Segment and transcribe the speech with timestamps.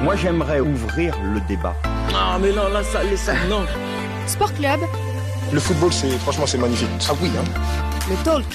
[0.00, 1.74] Moi, j'aimerais ouvrir le débat.
[2.14, 3.66] Ah, mais non, là, ça, ça, non.
[4.26, 4.80] Sport Club.
[5.52, 6.88] Le football, c'est franchement, c'est magnifique.
[7.08, 7.44] Ah oui, hein.
[8.08, 8.46] Le talk.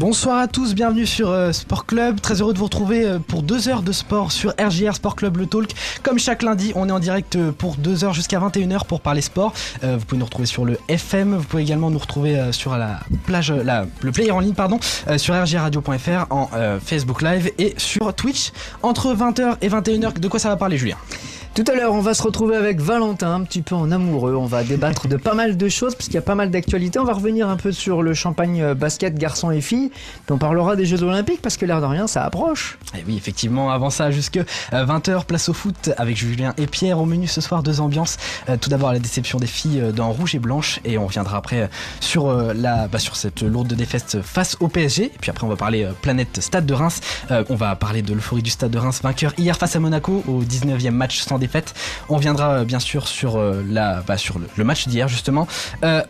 [0.00, 2.22] Bonsoir à tous, bienvenue sur euh, Sport Club.
[2.22, 5.36] Très heureux de vous retrouver euh, pour deux heures de sport sur RJR Sport Club
[5.36, 5.74] Le Talk.
[6.02, 9.20] Comme chaque lundi, on est en direct euh, pour deux heures jusqu'à 21h pour parler
[9.20, 9.52] sport.
[9.82, 13.52] Vous pouvez nous retrouver sur le FM, vous pouvez également nous retrouver sur la plage,
[13.52, 14.78] la, le player en ligne, pardon,
[15.18, 16.48] sur rjradio.fr, en
[16.82, 20.18] Facebook Live et sur Twitch entre 20h et 21h.
[20.18, 20.96] De quoi ça va parler, Julien?
[21.52, 24.36] Tout à l'heure, on va se retrouver avec Valentin, un petit peu en amoureux.
[24.36, 27.00] On va débattre de pas mal de choses, puisqu'il y a pas mal d'actualités.
[27.00, 29.90] On va revenir un peu sur le champagne euh, basket garçons et filles.
[30.30, 32.78] On parlera des Jeux Olympiques, parce que l'air de rien, ça approche.
[32.96, 34.38] Et oui, effectivement, avant ça, jusque
[34.72, 37.00] 20h, place au foot avec Julien et Pierre.
[37.00, 38.16] Au menu ce soir, deux ambiances.
[38.48, 40.78] Euh, tout d'abord, la déception des filles euh, dans Rouge et Blanche.
[40.84, 41.66] Et on reviendra après euh,
[41.98, 45.10] sur, euh, la, bah, sur cette lourde défaite face au PSG.
[45.20, 47.00] Puis après, on va parler euh, planète Stade de Reims.
[47.32, 50.22] Euh, on va parler de l'euphorie du Stade de Reims, vainqueur hier face à Monaco
[50.28, 51.74] au 19e match sans défaite.
[52.08, 55.48] On reviendra euh, bien sûr sur, euh, la, bah, sur le, le match d'hier, justement.
[55.82, 56.02] Euh,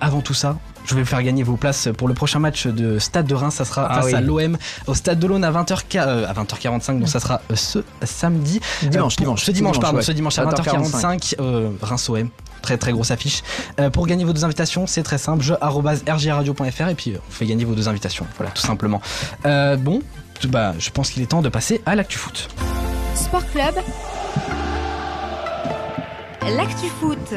[0.00, 2.98] avant tout ça, je vais vous faire gagner vos places pour le prochain match de
[2.98, 3.54] Stade de Reims.
[3.54, 4.14] Ça sera Ah face oui.
[4.14, 4.58] à l'OM
[4.88, 6.98] au Stade de l'Aune à 20h, à 20h45.
[6.98, 8.60] Donc ça sera ce samedi.
[8.82, 9.44] Dimanche, Euh, pour- dimanche.
[9.44, 9.98] Ce dimanche, pardon.
[9.98, 10.02] ouais.
[10.02, 11.36] Ce dimanche à 20h45.
[11.40, 12.28] euh, Reims OM.
[12.62, 13.42] Très très grosse affiche.
[13.80, 15.42] Euh, pour gagner vos deux invitations, c'est très simple.
[15.44, 18.26] Je rjradio.fr et puis euh, on fait gagner vos deux invitations.
[18.36, 19.00] Voilà, tout simplement.
[19.46, 20.00] Euh, bon,
[20.48, 22.48] bah, je pense qu'il est temps de passer à l'actu foot.
[23.14, 23.74] Sport Club.
[26.50, 27.34] L'actu foot.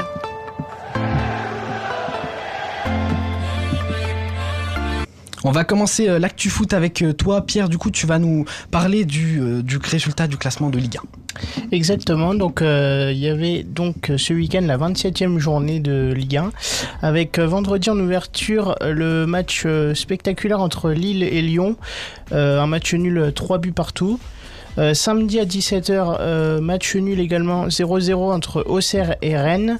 [5.43, 7.69] On va commencer euh, l'actu foot avec euh, toi, Pierre.
[7.69, 11.01] Du coup, tu vas nous parler du, euh, du résultat du classement de Ligue 1.
[11.71, 16.51] Exactement, donc euh, il y avait donc ce week-end la 27e journée de Ligue 1
[17.01, 21.75] avec vendredi en ouverture le match spectaculaire entre Lille et Lyon,
[22.31, 24.19] euh, un match nul 3 buts partout.
[24.77, 29.79] Euh, samedi à 17h, euh, match nul également 0-0 entre Auxerre et Rennes.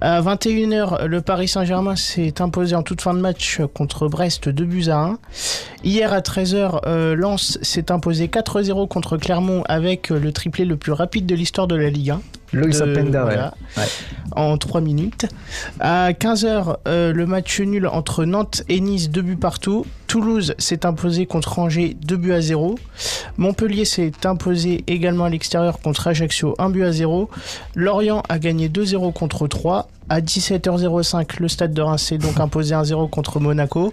[0.00, 4.64] À 21h, le Paris Saint-Germain s'est imposé en toute fin de match contre Brest 2
[4.64, 5.18] buts à 1.
[5.84, 10.92] Hier à 13h, euh, Lens s'est imposé 4-0 contre Clermont avec le triplé le plus
[10.92, 12.20] rapide de l'histoire de la Ligue 1.
[12.52, 13.84] Loïs voilà, Ouais.
[14.34, 15.26] En 3 minutes.
[15.80, 19.86] À 15h, le match nul entre Nantes et Nice, 2 buts partout.
[20.06, 22.78] Toulouse s'est imposé contre Angers, 2 buts à 0.
[23.38, 27.30] Montpellier s'est imposé également à l'extérieur contre Ajaccio, 1 but à 0.
[27.74, 29.88] Lorient a gagné 2-0 contre 3.
[30.08, 33.92] À 17h05, le stade de Reims s'est donc imposé 1-0 contre Monaco.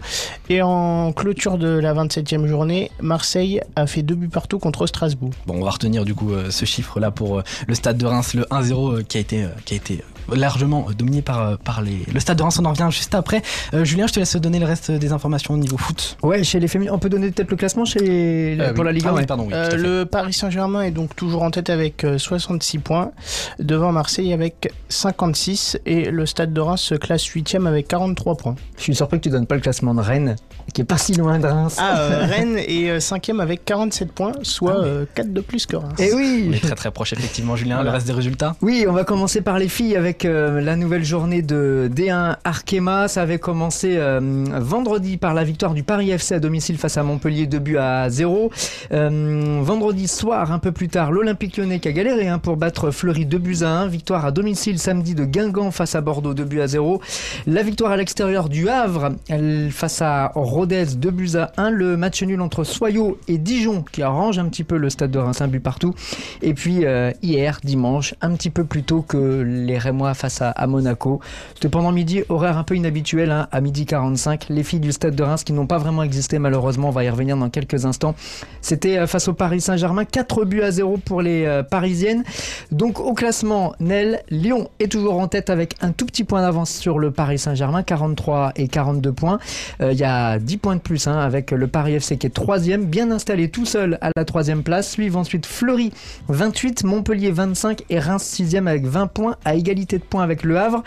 [0.49, 5.31] Et en clôture de la 27e journée, Marseille a fait 2 buts partout contre Strasbourg.
[5.45, 8.33] Bon, on va retenir du coup euh, ce chiffre-là pour euh, le stade de Reims,
[8.33, 10.03] le 1-0 euh, qui a été, qui a été
[10.35, 12.05] largement dominé par, euh, par les...
[12.13, 12.57] le stade de Reims.
[12.59, 13.41] On en revient juste après.
[13.73, 16.17] Euh, Julien, je te laisse donner le reste des informations au niveau foot.
[16.23, 16.93] Ouais, chez les féminines.
[16.93, 18.57] On peut donner peut-être le classement chez les...
[18.59, 18.85] Euh, pour oui.
[18.85, 19.25] la Ligue 1 Ah ouais.
[19.25, 23.11] pardon, oui, Euh, le Paris Saint-Germain est donc toujours en tête avec euh, 66 points,
[23.59, 28.55] devant Marseille avec 56 et le Stade de Reims se classe 8ème avec 43 points.
[28.77, 30.35] Je suis surpris que tu donnes pas le classement de Rennes,
[30.73, 31.77] qui est pas si loin de Reims.
[31.79, 35.65] Ah, euh, Rennes est 5ème avec 47 points, soit Ah, mais- euh, 4 de plus
[35.65, 35.93] que Reims.
[35.99, 37.83] Et On oui est très très proche effectivement, Julien.
[37.83, 38.55] Le reste des résultats?
[38.61, 43.07] Oui, on va commencer par les filles avec euh, la nouvelle journée de D1 Arkema.
[43.07, 44.19] Ça avait commencé euh,
[44.59, 48.09] vendredi par la victoire du Paris FC à domicile face à Montpellier, 2 buts à
[48.09, 48.51] 0.
[48.91, 52.91] Euh, vendredi soir, un peu plus tard, l'Olympique lyonnais qui a galéré hein, pour battre
[52.91, 53.87] Fleury 2 buts à 1.
[53.87, 57.01] Victoire à domicile samedi de Guingamp face à Bordeaux, 2 buts à 0.
[57.47, 61.69] La victoire à l'extérieur du Havre elle, face à Rodez, 2 buts à 1.
[61.69, 65.17] Le match nul entre Soyaux et Dijon qui arrange un petit peu le stade de
[65.17, 65.95] Reims, un but partout.
[66.41, 70.67] Et puis euh, hier, dimanche, un petit peu plus tôt que les Rémois face à,
[70.67, 71.21] Monaco.
[71.53, 74.47] C'était pendant midi, horaire un peu inhabituel, hein, à midi 45.
[74.49, 77.09] Les filles du stade de Reims qui n'ont pas vraiment existé malheureusement, on va y
[77.09, 78.13] revenir dans quelques instants.
[78.59, 82.25] C'était euh, face au Paris Saint-Germain, 4 buts à 0 pour les euh, Parisiennes.
[82.73, 86.71] Donc au classement, Nel, Lyon est toujours en tête avec un tout petit point d'avance
[86.71, 89.39] sur le Paris Saint-Germain, 43 et 42 points.
[89.79, 92.85] Il y a 10 points de plus hein, avec le Paris FC qui est troisième,
[92.85, 94.89] bien installé tout seul à la troisième place.
[94.89, 95.91] Suivent ensuite Fleury
[96.27, 100.57] 28, Montpellier 25 et Reims 6 avec 20 points à égalité de points avec le
[100.57, 100.83] Havre.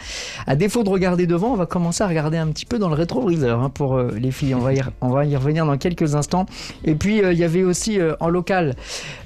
[0.48, 2.96] À défaut de regarder devant, on va commencer à regarder un petit peu dans le
[2.96, 4.56] rétroviseur hein, pour euh, les filles.
[4.56, 6.46] On va, y, on va y revenir dans quelques instants.
[6.84, 8.74] Et puis euh, il y avait aussi euh, en local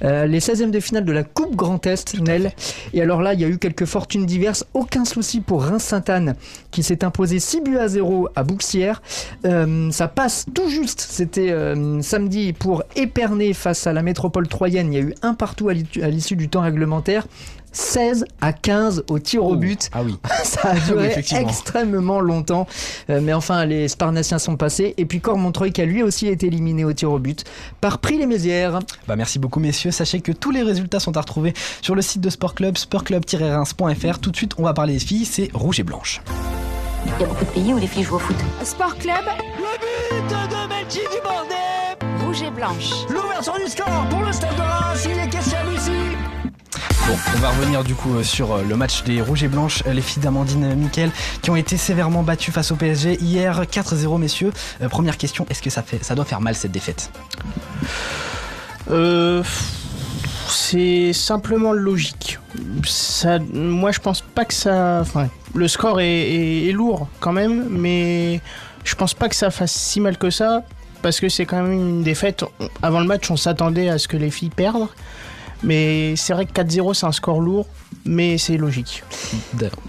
[0.03, 2.51] les 16e de finale de la Coupe Grand Est, Nel.
[2.93, 4.67] Et alors là, il y a eu quelques fortunes diverses.
[4.75, 6.35] Aucun souci pour Reims-Sainte-Anne
[6.69, 9.01] qui s'est imposé 6 buts à 0 à Bouxières.
[9.43, 10.99] Ça passe tout juste.
[11.09, 14.93] C'était euh, samedi pour Épernay face à la métropole troyenne.
[14.93, 17.27] Il y a eu un partout à l'issue- du temps réglementaire.
[17.73, 19.89] 16 à 15 au tir au but.
[19.93, 20.15] Ah oui.
[20.43, 22.65] Ça a Oui, duré extrêmement longtemps.
[23.11, 24.95] Euh, mais enfin, les Sparnassiens sont passés.
[24.97, 27.43] Et puis Cormontreuil qui a lui aussi été éliminé au tir au but
[27.79, 28.79] par Prix les Mézières.
[29.07, 29.91] Bah merci beaucoup messieurs.
[29.91, 34.19] Sachez que tous les résultats sont à retrouver sur le site de Sport Club, sportclub-reims.fr.
[34.19, 36.21] Tout de suite, on va parler des filles, c'est rouge et blanche.
[37.07, 38.35] Il y a beaucoup de pays où les filles jouent au foot.
[38.63, 39.23] Sport Club,
[39.57, 42.91] Le but de Melchi du Bordet rouge et blanche.
[43.09, 45.91] L'ouverture du score pour le Stade de Reims, il est question ici
[47.07, 49.81] Bon, on va revenir du coup euh, sur euh, le match des rouges et blanches,
[49.87, 51.09] euh, les filles d'Amandine Miquel
[51.41, 54.51] qui ont été sévèrement battues face au PSG hier 4-0 messieurs.
[54.81, 57.09] Euh, première question, est-ce que ça fait ça doit faire mal cette défaite?
[58.91, 59.41] Euh,
[60.51, 62.39] c'est simplement logique.
[62.85, 64.99] Ça, moi, je pense pas que ça.
[65.01, 68.41] Enfin, le score est, est- est lourd quand même, mais
[68.83, 70.63] je pense pas que ça fasse si mal que ça
[71.01, 72.43] parce que c'est quand même une défaite.
[72.81, 74.87] Avant le match, on s'attendait à ce que les filles perdent,
[75.63, 77.67] mais c'est vrai que 4-0 c'est un score lourd,
[78.05, 79.03] mais c'est logique.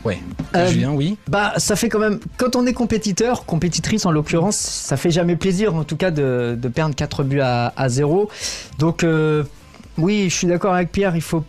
[0.05, 0.19] Ouais.
[0.55, 1.17] Euh, Julien, oui.
[1.29, 2.21] Bah, ça fait quand même.
[2.37, 6.59] Quand on est compétiteur, compétitrice en l'occurrence, ça fait jamais plaisir en tout cas de,
[6.61, 8.29] de perdre 4 buts à, à 0.
[8.79, 9.45] Donc, euh,
[9.99, 11.45] oui, je suis d'accord avec Pierre, il faut.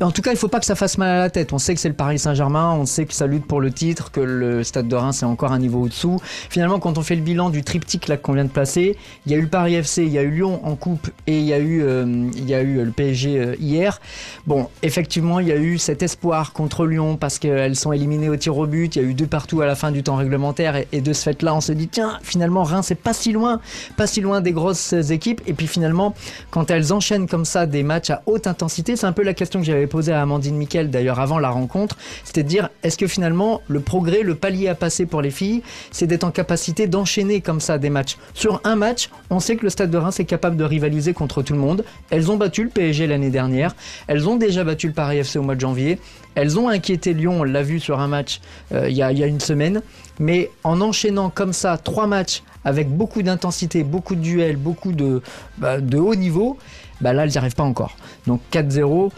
[0.00, 1.52] En tout cas, il faut pas que ça fasse mal à la tête.
[1.52, 4.10] On sait que c'est le Paris Saint-Germain, on sait que ça lutte pour le titre,
[4.10, 6.20] que le Stade de Reims est encore un niveau au-dessous.
[6.48, 8.96] Finalement, quand on fait le bilan du triptyque là qu'on vient de placer,
[9.26, 11.38] il y a eu le Paris FC, il y a eu Lyon en coupe et
[11.38, 14.00] il y a eu, euh, il y a eu le PSG euh, hier.
[14.46, 18.36] Bon, effectivement, il y a eu cet espoir contre Lyon parce qu'elles sont éliminées au
[18.36, 18.96] tir au but.
[18.96, 20.76] Il y a eu deux partout à la fin du temps réglementaire.
[20.76, 23.60] Et, et de ce fait-là, on se dit, tiens, finalement, Reims, c'est pas si loin,
[23.96, 25.42] pas si loin des grosses équipes.
[25.46, 26.14] Et puis finalement,
[26.50, 29.60] quand elles enchaînent comme ça des matchs à haute intensité, c'est un peu la question
[29.60, 31.96] que j'avais posée à Amandine Miquel d'ailleurs avant la rencontre.
[32.24, 35.62] C'était de dire, est-ce que finalement, le progrès, le palier à passer pour les filles,
[35.90, 38.16] c'est d'être en capacité d'enchaîner comme ça des matchs?
[38.34, 41.42] Sur un match, on sait que le Stade de Reims est capable de rivaliser contre
[41.42, 41.84] tout le monde.
[42.10, 43.74] Elles ont battu le PSG l'année dernière.
[44.06, 45.98] Elles ont déjà battu le Paris FC au mois de janvier.
[46.34, 48.40] Elles ont inquiété Lyon, on l'a vu sur un match
[48.72, 49.82] euh, il y, a, une semaine.
[50.18, 55.22] Mais en enchaînant comme ça trois matchs avec beaucoup d'intensité, beaucoup de duels, beaucoup de,
[55.58, 56.58] bah, de haut niveau,
[57.00, 57.96] bah là, elles n'y arrivent pas encore.
[58.26, 59.10] Donc 4-0,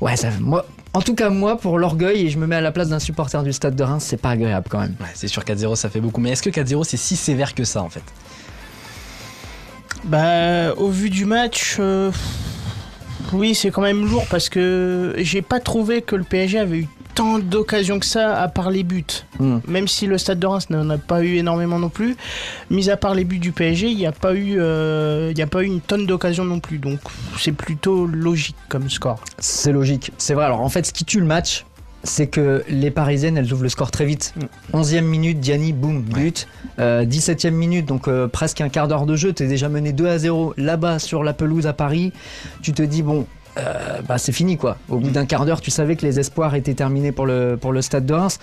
[0.00, 2.72] ouais, ça, moi, en tout cas, moi, pour l'orgueil, et je me mets à la
[2.72, 4.94] place d'un supporter du Stade de Reims, c'est pas agréable quand même.
[5.00, 6.20] Ouais, c'est sûr 4-0 ça fait beaucoup.
[6.20, 8.04] Mais est-ce que 4-0 c'est si sévère que ça en fait?
[10.04, 12.10] Bah, au vu du match, euh,
[13.32, 16.88] oui, c'est quand même lourd parce que j'ai pas trouvé que le PSG avait eu
[17.14, 19.04] tant d'occasions que ça à part les buts.
[19.38, 19.58] Hmm.
[19.66, 22.16] Même si le Stade de Reims n'en a pas eu énormément non plus,
[22.70, 25.42] mis à part les buts du PSG, il n'y a pas eu, euh, il y
[25.42, 26.78] a pas eu une tonne d'occasions non plus.
[26.78, 27.00] Donc
[27.38, 29.20] c'est plutôt logique comme score.
[29.38, 30.12] C'est logique.
[30.18, 30.44] C'est vrai.
[30.44, 31.64] Alors en fait, ce qui tue le match,
[32.04, 34.34] c'est que les Parisiennes, elles ouvrent le score très vite.
[34.72, 36.48] 11e minute, Diani, boum, but.
[36.78, 39.92] Euh, 17e minute, donc euh, presque un quart d'heure de jeu, tu es déjà mené
[39.92, 42.12] 2 à 0 là-bas sur la pelouse à Paris.
[42.60, 43.26] Tu te dis, bon,
[43.58, 44.78] euh, bah, c'est fini quoi.
[44.88, 47.72] Au bout d'un quart d'heure, tu savais que les espoirs étaient terminés pour le, pour
[47.72, 48.38] le stade de Reims.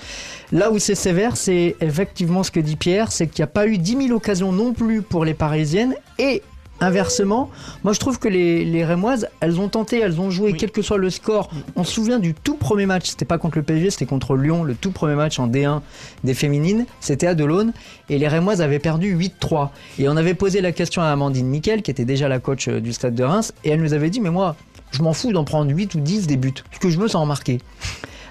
[0.52, 3.68] Là où c'est sévère, c'est effectivement ce que dit Pierre, c'est qu'il n'y a pas
[3.68, 6.42] eu 10 000 occasions non plus pour les Parisiennes et
[6.82, 7.50] Inversement,
[7.84, 10.58] moi je trouve que les, les Rémoises, elles ont tenté, elles ont joué, Oui.
[10.58, 11.50] quel que soit le score.
[11.76, 14.64] On se souvient du tout premier match, c'était pas contre le PSG, c'était contre Lyon,
[14.64, 15.82] le tout premier match en D1
[16.24, 17.74] des féminines, c'était à Delaune,
[18.10, 19.72] et les Rémoises avaient perdu 8-3.
[20.00, 22.80] Et on avait posé la question à Amandine Miquel, qui était déjà la coach euh,
[22.80, 24.56] du stade de Reims, et elle nous avait dit, mais moi,
[24.92, 27.26] je m'en fous d'en prendre 8 ou 10 des buts, parce que je veux s'en
[27.26, 27.60] marquer.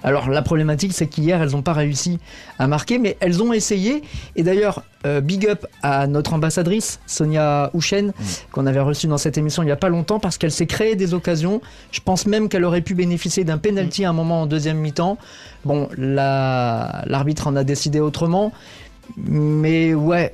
[0.05, 2.21] Alors la problématique c'est qu'hier elles n'ont pas réussi
[2.61, 4.03] à marquer mais elles ont essayé
[4.37, 8.13] et d'ailleurs euh, big up à notre ambassadrice Sonia Houchen
[8.53, 10.95] qu'on avait reçue dans cette émission il n'y a pas longtemps parce qu'elle s'est créée
[10.95, 11.61] des occasions.
[11.91, 15.19] Je pense même qu'elle aurait pu bénéficier d'un penalty à un moment en deuxième mi-temps.
[15.65, 18.53] Bon la- l'arbitre en a décidé autrement
[19.17, 20.33] mais ouais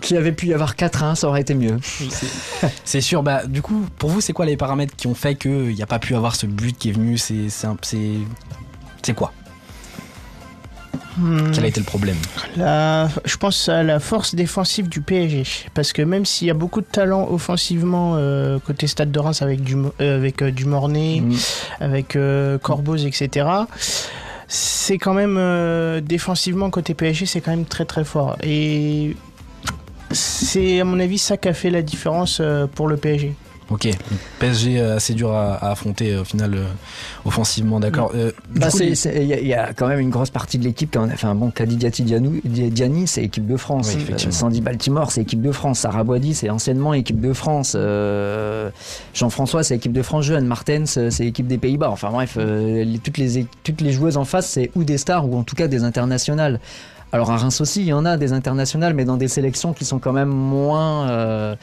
[0.00, 1.76] s'il y avait pu y avoir 4-1 ça aurait été mieux.
[2.84, 5.74] C'est sûr, bah du coup, pour vous, c'est quoi les paramètres qui ont fait qu'il
[5.74, 7.18] n'y a pas pu avoir ce but qui est venu?
[7.18, 9.32] C'est c'est quoi?
[11.16, 11.50] Hmm.
[11.52, 12.16] Quel a été le problème?
[12.56, 15.42] La- je pense à la force défensive du PSG.
[15.74, 19.42] Parce que même s'il y a beaucoup de talent offensivement euh, côté Stade de Reims
[19.42, 21.34] avec, du, euh, avec euh, Dumornay, Mm.
[21.80, 23.46] avec euh, Corboz, etc.,
[24.46, 28.36] c'est quand même euh, défensivement côté PSG, c'est quand même très très fort.
[28.44, 29.16] Et
[30.10, 33.34] c'est à mon avis ça qui a fait la différence euh, pour le PSG.
[33.70, 33.86] Ok,
[34.38, 36.64] PSG euh, assez dur à, à affronter euh, au final euh,
[37.26, 38.12] offensivement, d'accord.
[38.14, 40.64] Euh, du Bah, Il y, a- il y a quand même une grosse partie de
[40.64, 43.92] l'équipe qui en a fait un bon Kadidiati Diani, c'est équipe de France.
[43.94, 44.06] Oui.
[44.10, 45.80] Euh, Sandy Baltimore, c'est équipe de France.
[45.80, 47.74] Sarah Boidi, c'est anciennement équipe de France.
[47.76, 48.70] Euh,
[49.12, 50.46] Jean-François, c'est équipe de France jeune.
[50.46, 51.90] Martens, c'est équipe des Pays-Bas.
[51.90, 54.96] Enfin bref, euh, les- toutes, les, é- toutes les joueuses en face, c'est ou des
[54.96, 56.58] stars ou en tout cas des internationales.
[57.10, 59.86] Alors à Reims aussi, il y en a des internationales, mais dans des sélections qui
[59.86, 61.56] sont quand même moins, euh,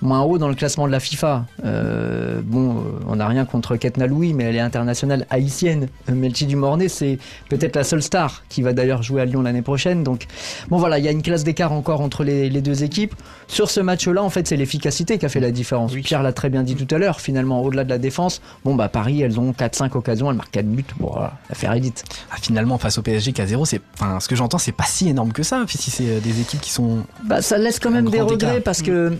[0.00, 1.44] moins haut dans le classement de la FIFA.
[1.64, 5.88] Euh, bon, euh, on n'a rien contre Ketna Louis, mais elle est internationale haïtienne.
[6.08, 7.18] Euh, Melchi Dumornay, c'est
[7.48, 10.04] peut-être la seule star qui va d'ailleurs jouer à Lyon l'année prochaine.
[10.04, 10.26] Donc,
[10.68, 13.14] bon voilà, il y a une classe d'écart encore entre les, les deux équipes.
[13.48, 15.92] Sur ce match-là, en fait, c'est l'efficacité qui a fait la différence.
[15.94, 17.20] Pierre l'a très bien dit tout à l'heure.
[17.20, 20.66] Finalement, au-delà de la défense, bon bah Paris, elles ont 4-5 occasions, elles marquent 4
[20.66, 20.84] buts.
[21.00, 22.04] Bon, voilà, l'affaire est dite.
[22.30, 25.08] Ah, finalement, face au PSG qu'à 0, c'est, enfin, ce que j'entends, c'est pas si
[25.08, 25.64] énorme que ça.
[25.68, 27.04] Si c'est euh, des équipes qui sont.
[27.24, 28.62] Bah, ça laisse quand même des regrets écart.
[28.62, 29.12] parce que.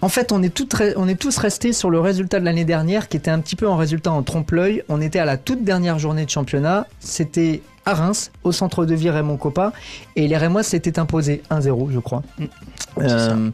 [0.00, 0.52] En fait, on est,
[0.96, 3.76] on tous restés sur le résultat de l'année dernière, qui était un petit peu en
[3.76, 4.82] résultat en trompe-l'œil.
[4.90, 6.86] On était à la toute dernière journée de championnat.
[7.00, 9.72] C'était à Reims, au centre de vie Raymond Coppa.
[10.14, 12.22] Et les Rémois s'étaient imposés 1-0, je crois.
[12.98, 13.50] Euh,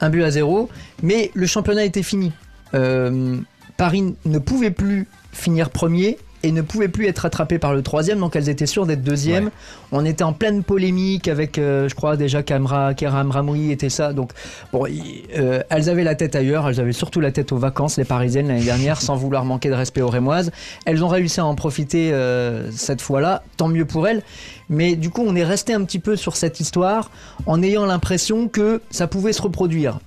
[0.00, 0.68] un but à 0.
[1.02, 2.32] Mais le championnat était fini.
[2.74, 3.38] Euh,
[3.76, 8.18] Paris ne pouvait plus finir premier et ne pouvait plus être rattrapé par le troisième,
[8.20, 9.44] donc elles étaient sûres d'être deuxième.
[9.46, 9.50] Ouais.
[9.92, 14.12] On était en pleine polémique avec, euh, je crois déjà Kamra, Keram Ramoui était ça.
[14.12, 14.32] Donc
[14.72, 17.96] bon, y- euh, elles avaient la tête ailleurs, elles avaient surtout la tête aux vacances,
[17.96, 20.50] les Parisiennes l'année dernière, sans vouloir manquer de respect aux Rémoises.
[20.86, 24.22] Elles ont réussi à en profiter euh, cette fois-là, tant mieux pour elles.
[24.68, 27.10] Mais du coup, on est resté un petit peu sur cette histoire
[27.46, 30.00] en ayant l'impression que ça pouvait se reproduire.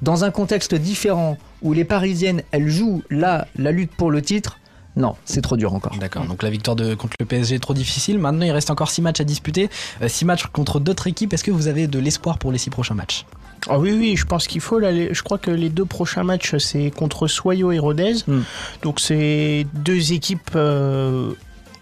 [0.00, 4.58] Dans un contexte différent où les Parisiennes, elles jouent là la lutte pour le titre,
[4.96, 5.96] non, c'est trop dur encore.
[5.98, 8.18] D'accord, donc la victoire de, contre le PSG est trop difficile.
[8.18, 9.70] Maintenant, il reste encore 6 matchs à disputer.
[10.06, 11.32] 6 matchs contre d'autres équipes.
[11.32, 13.24] Est-ce que vous avez de l'espoir pour les 6 prochains matchs?
[13.68, 14.78] Ah oui, oui, je pense qu'il faut.
[14.78, 18.14] Là, les- je crois que les deux prochains matchs, c'est contre Soyo et Rodez.
[18.26, 18.40] Mm.
[18.82, 21.32] Donc, c'est deux équipes euh,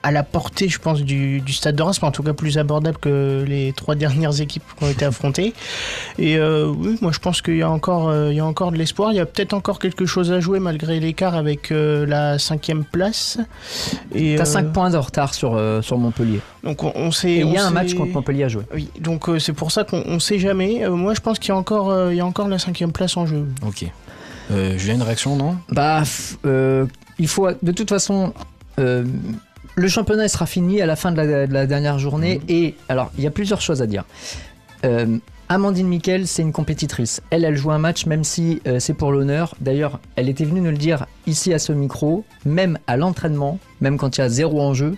[0.02, 2.57] à la portée, je pense, du, du stade de Reims, mais en tout cas plus
[2.59, 5.52] abordables que les trois dernières équipes qui ont été affrontées.
[6.19, 8.73] Et euh, oui, moi, je pense qu'il y, a encore, euh, il y a encore
[8.73, 9.12] de l'espoir.
[9.12, 12.85] Il y a peut-être encore quelque chose à jouer malgré l'écart avec euh, la cinquième
[12.85, 13.38] place.
[14.14, 16.40] Et, T'as euh, 5 points de retard sur, euh, sur Montpellier.
[16.64, 17.30] Donc, on, on sait.
[17.30, 18.64] Et il y a un match contre Montpellier à jouer.
[18.75, 20.85] Oui, donc euh, c'est pour ça qu'on on sait jamais.
[20.85, 22.92] Euh, moi, je pense qu'il y a encore, euh, il y a encore la cinquième
[22.92, 23.47] place en jeu.
[23.66, 23.85] Ok.
[24.50, 25.57] Euh, Julien, une réaction, non?
[25.69, 26.02] Bah,
[26.45, 26.87] euh,
[27.19, 28.33] il faut de toute façon.
[28.78, 29.04] euh,
[29.77, 32.41] le championnat sera fini à la fin de la, de la dernière journée.
[32.49, 34.05] Et alors, il y a plusieurs choses à dire.
[34.85, 37.21] Euh, Amandine Miquel, c'est une compétitrice.
[37.31, 39.57] Elle, elle joue un match même si euh, c'est pour l'honneur.
[39.61, 43.99] D'ailleurs, elle était venue nous le dire ici à ce micro, même à l'entraînement, même
[43.99, 44.97] quand il y a zéro en jeu.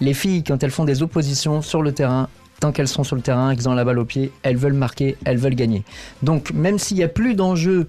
[0.00, 2.28] Les filles, quand elles font des oppositions sur le terrain,
[2.60, 5.16] tant qu'elles sont sur le terrain, qu'elles ont la balle au pied, elles veulent marquer,
[5.24, 5.82] elles veulent gagner.
[6.22, 7.88] Donc, même s'il n'y a plus d'enjeux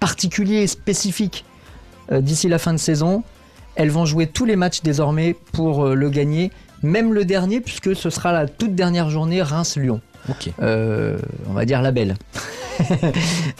[0.00, 1.44] particuliers, spécifiques
[2.10, 3.22] euh, d'ici la fin de saison,
[3.76, 6.50] elles vont jouer tous les matchs désormais pour euh, le gagner,
[6.82, 10.00] même le dernier, puisque ce sera la toute dernière journée Reims-Lyon.
[10.60, 11.18] Euh,
[11.48, 12.16] on va dire la belle.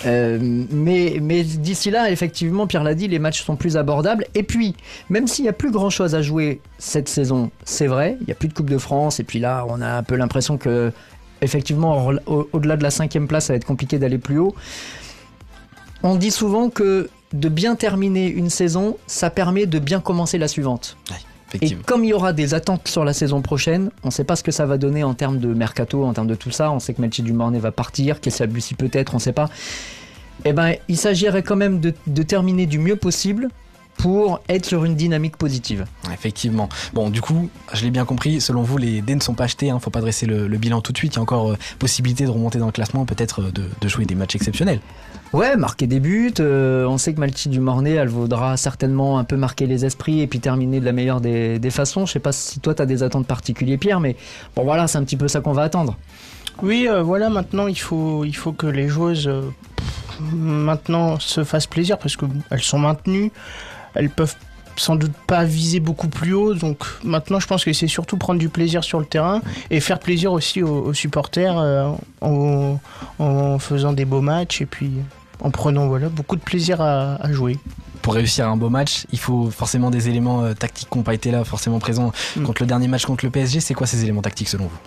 [0.05, 0.39] Euh,
[0.71, 4.27] mais mais d'ici là, effectivement, Pierre l'a dit, les matchs sont plus abordables.
[4.35, 4.75] Et puis,
[5.09, 8.33] même s'il n'y a plus grand chose à jouer cette saison, c'est vrai, il n'y
[8.33, 9.19] a plus de Coupe de France.
[9.19, 10.93] Et puis là, on a un peu l'impression que,
[11.41, 14.55] effectivement, au- au-delà de la cinquième place, ça va être compliqué d'aller plus haut.
[16.03, 20.49] On dit souvent que de bien terminer une saison, ça permet de bien commencer la
[20.49, 20.97] suivante.
[21.63, 24.37] Et comme il y aura des attentes sur la saison prochaine, on ne sait pas
[24.37, 26.71] ce que ça va donner en termes de mercato, en termes de tout ça.
[26.73, 29.49] On sait que Melchi Dumornay va partir, Kessia Bussi peut-être, on ne sait pas.
[30.45, 33.49] Eh ben, il s'agirait quand même de, de terminer du mieux possible
[33.97, 35.87] pour être sur une dynamique positive.
[36.13, 36.69] Effectivement.
[36.93, 38.43] Bon, du coup, je l'ai bien compris.
[38.43, 39.71] Selon vous, les dés ne sont pas achetés.
[39.71, 41.15] Hein, faut pas dresser le, le bilan tout de suite.
[41.15, 43.89] Il y a encore euh, possibilité de remonter dans le classement, peut-être euh, de, de
[43.89, 44.81] jouer des matchs exceptionnels.
[45.33, 46.33] Ouais, marquer des buts.
[46.41, 50.27] euh, on sait que Malti Dumornay, elle vaudra certainement un peu marquer les esprits et
[50.27, 52.07] puis terminer de la meilleure des, des façons.
[52.07, 54.17] Je sais pas si toi, tu as des attentes particulières, Pierre, mais
[54.55, 55.97] bon, voilà, c'est un petit peu ça qu'on va attendre.
[56.63, 59.43] Oui, euh, voilà, maintenant il faut, il faut que les joueuses euh,
[60.33, 63.31] maintenant se fassent plaisir parce qu'elles sont maintenues,
[63.95, 64.37] elles peuvent
[64.77, 68.39] sans doute pas viser beaucoup plus haut, donc maintenant je pense que c'est surtout prendre
[68.39, 69.41] du plaisir sur le terrain
[69.71, 71.91] et faire plaisir aussi aux, aux supporters euh,
[72.21, 72.79] en,
[73.19, 74.91] en faisant des beaux matchs et puis
[75.41, 77.59] en prenant voilà, beaucoup de plaisir à, à jouer.
[78.03, 81.15] Pour réussir un beau match, il faut forcément des éléments euh, tactiques qui n'ont pas
[81.15, 82.43] été là, forcément présents Mm.
[82.45, 83.61] contre le dernier match contre le PSG.
[83.61, 84.79] C'est quoi ces éléments tactiques selon vous?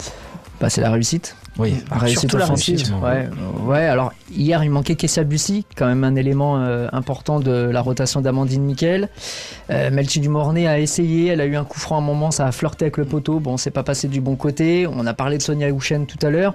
[0.59, 1.35] Bah, c'est la réussite.
[1.57, 2.77] Oui, réussite surtout la offensive.
[2.77, 6.87] réussite, ouais, euh, ouais, alors hier il manquait Kessia Bussi, quand même un élément euh,
[6.93, 9.09] important de la rotation d'Amandine Miquel.
[9.69, 12.45] Euh, Melchi Dumornay a essayé, elle a eu un coup franc à un moment, ça
[12.45, 13.39] a flirté avec le poteau.
[13.39, 14.87] Bon, c'est pas passé du bon côté.
[14.87, 16.53] On a parlé de Sonia Houchen tout à l'heure.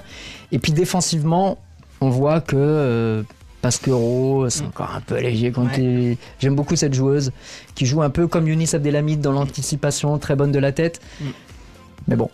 [0.52, 1.58] Et puis défensivement,
[2.00, 3.22] on voit que euh,
[3.62, 5.50] Pasquero, c'est encore un peu léger.
[5.50, 5.66] Quand
[6.38, 7.32] J'aime beaucoup cette joueuse
[7.74, 11.00] qui joue un peu comme Younis Abdelhamid dans l'anticipation, très bonne de la tête.
[11.20, 11.24] Mm.
[12.08, 12.28] Mais bon,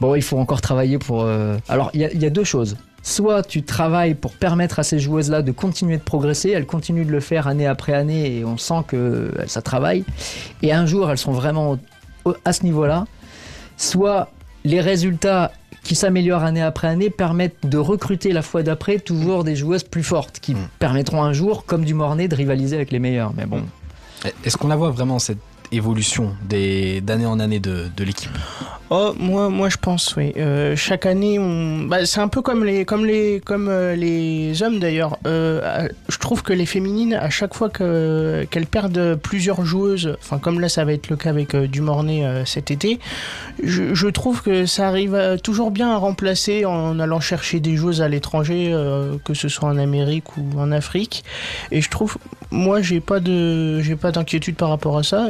[0.00, 1.22] bon, il faut encore travailler pour.
[1.24, 2.76] euh, Alors, il y, a- il y a deux choses.
[3.02, 7.12] Soit tu travailles pour permettre à ces joueuses-là de continuer de progresser, elles continuent de
[7.12, 10.04] le faire année après année et on sent que euh, ça travaille.
[10.62, 11.78] Et un jour, elles sont vraiment
[12.44, 13.06] à ce niveau-là.
[13.76, 14.30] Soit
[14.64, 15.52] les résultats
[15.84, 20.02] qui s'améliorent année après année, permettent de recruter la fois d'après toujours des joueuses plus
[20.02, 20.68] fortes, qui Mm.
[20.80, 23.32] permettront un jour, comme du Mornay, de rivaliser avec les meilleurs.
[23.34, 23.62] Mais bon,
[24.44, 25.38] Est-ce qu'on la voit vraiment cette
[25.72, 28.30] évolution des- d'année en année de, de l'équipe?
[28.90, 30.32] Oh, moi, moi je pense, oui.
[30.38, 31.38] Euh, chaque année,
[31.88, 35.18] bah, c'est un peu comme les, comme les, comme euh, les hommes d'ailleurs.
[35.26, 40.38] Euh, je trouve que les féminines, à chaque fois que, qu'elles perdent plusieurs joueuses, enfin
[40.38, 42.98] comme là ça va être le cas avec Dumornay cet été,
[43.62, 48.08] je, trouve que ça arrive toujours bien à remplacer en allant chercher des joueuses à
[48.08, 48.74] l'étranger,
[49.24, 51.24] que ce soit en Amérique ou en Afrique.
[51.70, 52.16] Et je trouve,
[52.50, 55.28] moi j'ai pas de, j'ai pas d'inquiétude par rapport à ça.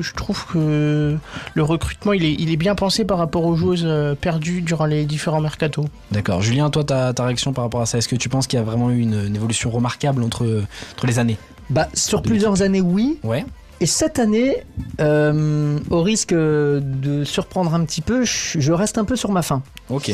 [0.00, 1.16] Je trouve que
[1.54, 4.86] le recrutement, il est, il est bien pensé par rapport aux joueuses euh, perdues durant
[4.86, 5.86] les différents mercatos.
[6.12, 6.42] D'accord.
[6.42, 8.62] Julien, toi, ta, ta réaction par rapport à ça, est-ce que tu penses qu'il y
[8.62, 11.38] a vraiment eu une, une évolution remarquable entre, entre les années?
[11.70, 13.18] Bah, sur plusieurs années, oui.
[13.22, 13.44] Ouais.
[13.80, 14.64] Et cette année,
[15.00, 19.62] euh, au risque de surprendre un petit peu, je reste un peu sur ma faim.
[19.88, 20.10] Ok.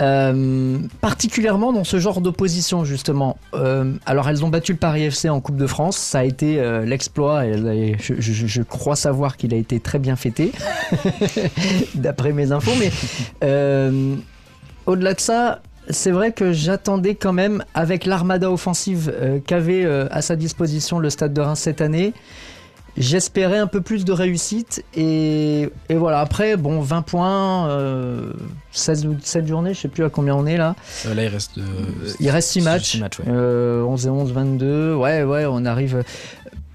[0.00, 3.36] Euh, particulièrement dans ce genre d'opposition justement.
[3.54, 6.56] Euh, alors elles ont battu le Paris FC en Coupe de France, ça a été
[6.86, 10.50] l'exploit et, je, je- je crois savoir qu'il a été très bien fêté,
[11.94, 12.72] d'après mes infos.
[12.80, 12.90] Mais
[14.86, 19.12] au-delà de ça, c'est vrai que j'attendais quand même, avec l'armada offensive
[19.46, 22.14] qu'avait à sa disposition le Stade de Reims cette année,
[22.96, 26.20] J'espérais un peu plus de réussite et, et voilà.
[26.20, 28.32] Après bon 20 points euh,
[28.72, 30.74] 16 ou 17 journées je sais plus à combien on est là.
[31.06, 31.56] Euh, là, il reste.
[31.56, 31.62] euh,
[32.20, 33.24] il reste 6 matchs, six matchs, ouais.
[33.28, 36.04] Euh, 11 et 11 22 ouais ouais on arrive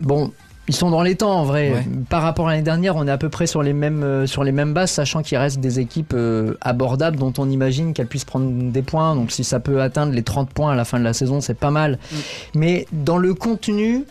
[0.01, 0.31] bon
[0.69, 1.71] ils sont dans les temps en vrai.
[1.71, 1.86] Ouais.
[2.09, 4.43] par rapport à l'année dernière on est à peu près sur les mêmes euh, sur
[4.43, 8.25] les mêmes bases sachant qu'il reste des équipes euh, abordables dont on imagine qu'elles puissent
[8.25, 9.15] prendre des points.
[9.15, 11.53] Donc si ça peut atteindre les 30 points à la fin de la saison c'est
[11.57, 12.00] pas mal.
[12.55, 14.03] Mais dans le contenu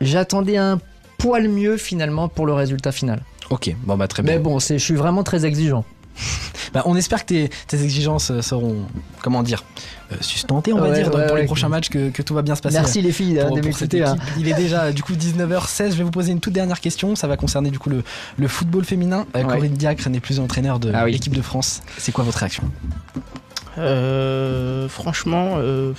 [0.00, 0.80] j'attendais un
[1.22, 4.34] poil mieux finalement pour le résultat final Ok, bon bah très bien.
[4.34, 5.84] mais bon c'est je suis vraiment très exigeant
[6.74, 8.86] Bah, on espère que tes, tes exigences euh, seront,
[9.22, 9.62] comment dire,
[10.10, 12.32] euh, sustentées, on va Ouais, dire, dans- ouais, pour les prochains matchs, que, que tout
[12.32, 12.78] va bien se passer.
[12.78, 14.14] merci les filles hein, pour- cette hein.
[14.16, 14.22] équipe.
[14.38, 15.90] Il est déjà du coup 19h16.
[15.90, 17.14] Je vais vous poser une toute dernière question.
[17.14, 18.02] Ça va concerner du coup le,
[18.38, 19.26] le football féminin.
[19.36, 19.52] Euh, Ouais.
[19.54, 21.12] Corinne Diacre n'est plus entraîneur de Ah oui.
[21.12, 21.82] l'équipe de France.
[21.98, 22.62] C'est quoi votre réaction?
[23.78, 25.92] Euh, franchement, euh,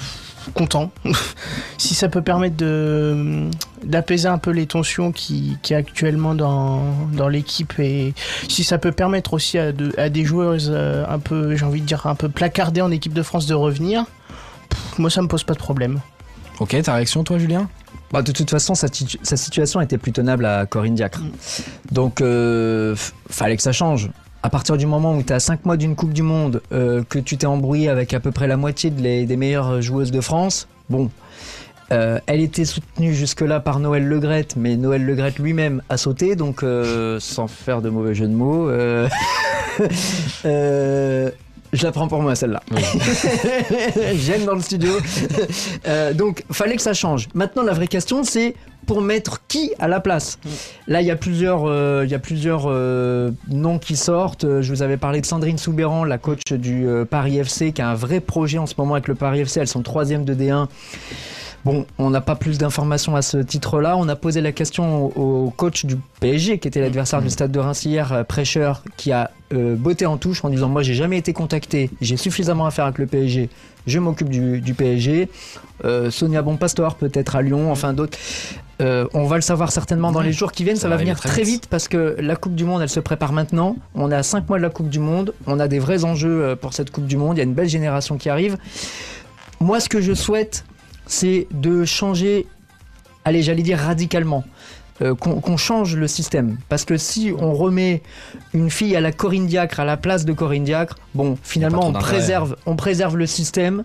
[0.53, 0.91] content.
[1.77, 3.49] si ça peut permettre de
[3.83, 8.13] d'apaiser un peu les tensions qui, qui est actuellement dans, dans l'équipe et
[8.47, 11.81] si ça peut permettre aussi à, de- à des joueuses euh, un peu, j'ai envie
[11.81, 14.05] de dire, un peu placardées en équipe de France de revenir,
[14.69, 15.99] pff, moi ça me pose pas de problème.
[16.59, 17.67] Ok, ta réaction toi, Julien?
[18.11, 21.19] Bah, de toute façon, sa, situ- sa situation était plus tenable à Corinne Diacre.
[21.91, 22.95] Donc, euh,
[23.27, 24.11] fallait que ça change.
[24.43, 27.17] À partir du moment où tu as 5 mois d'une Coupe du Monde, euh, que
[27.17, 31.09] tu t'es embrouillé avec à peu près la moitié des meilleures joueuses de France, bon,
[31.93, 36.61] euh, elle était soutenue jusque-là par Noël Legrette, mais Noël Legrette lui-même a sauté, donc
[36.61, 38.69] euh, sans faire de mauvais jeu de mots,
[41.73, 42.61] je la prends pour moi celle-là.
[44.15, 44.91] J'aime dans le studio.
[45.87, 47.27] Euh, donc, fallait que ça change.
[47.33, 48.55] Maintenant, la vraie question, c'est
[48.85, 50.39] pour mettre qui à la place?
[50.87, 54.61] Là, il y a plusieurs, euh, il y a plusieurs euh, noms qui sortent.
[54.61, 57.89] Je vous avais parlé de Sandrine Soubéran, la coach du euh, Paris FC, qui a
[57.89, 59.59] un vrai projet en ce moment avec le Paris FC.
[59.59, 60.67] Elles sont troisième de D1.
[61.65, 63.95] Bon, on n'a pas plus d'informations à ce titre-là.
[63.95, 67.51] On a posé la question au, au coach du PSG, qui était l'adversaire du Stade
[67.53, 70.93] de Reims hier, euh, Prêcheur, qui a euh, botté en touche en disant Moi, j'ai
[70.93, 73.49] jamais été contacté, j'ai suffisamment à faire avec le PSG,
[73.87, 75.29] je m'occupe du, du PSG.
[75.85, 78.17] Euh, Sonia Bonpastor, peut-être à Lyon, enfin d'autres.
[78.81, 80.75] Euh, on va le savoir certainement dans Ouais, les jours qui viennent.
[80.75, 81.47] ça Ça, va va venir très vite.
[81.53, 83.77] vite parce que la Coupe du Monde, elle se prépare maintenant.
[83.95, 85.33] On est à 5 mois de la Coupe du Monde.
[85.47, 87.37] On a des vrais enjeux pour cette Coupe du Monde.
[87.37, 88.57] Il y a une belle génération qui arrive.
[89.61, 90.65] Moi, ce que je souhaite,
[91.05, 92.47] c'est de changer,
[93.25, 94.43] allez, j'allais dire radicalement,
[95.01, 96.57] euh, qu'on change le système.
[96.69, 98.01] Parce que si on remet
[98.53, 101.93] une fille à la Corinne Diacre, à la place de Corinne Diacre, bon, finalement, on
[101.93, 103.83] préserve, on préserve le système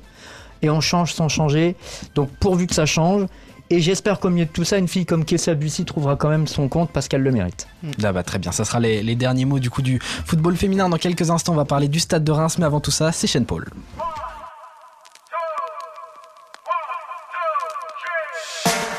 [0.62, 1.76] et on change sans changer.
[2.14, 3.26] Donc, pourvu que ça change.
[3.70, 6.46] Et j'espère qu'au milieu de tout ça, une fille comme Kessia Bussy trouvera quand même
[6.46, 7.68] son compte parce qu'elle le mérite.
[8.02, 10.88] Ah bah très bien, ça sera les, les derniers mots du coup du football féminin.
[10.88, 13.26] Dans quelques instants, on va parler du stade de Reims, mais avant tout ça, c'est
[13.26, 13.66] Shane Paul.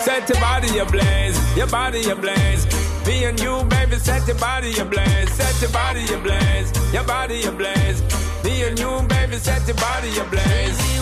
[0.01, 2.65] Set your body ablaze, your body ablaze.
[3.05, 8.01] Me and you, baby, set your body ablaze, set your body ablaze, your body ablaze.
[8.43, 10.98] Me and you, baby, set your body ablaze.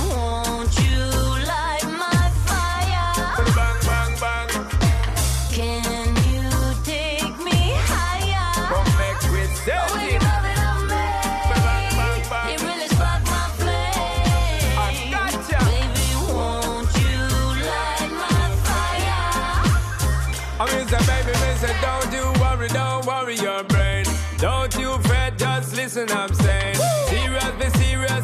[24.70, 25.08] Don't worry your brain.
[25.08, 26.76] Don't you fret, just listen, I'm saying.
[27.08, 27.58] Serious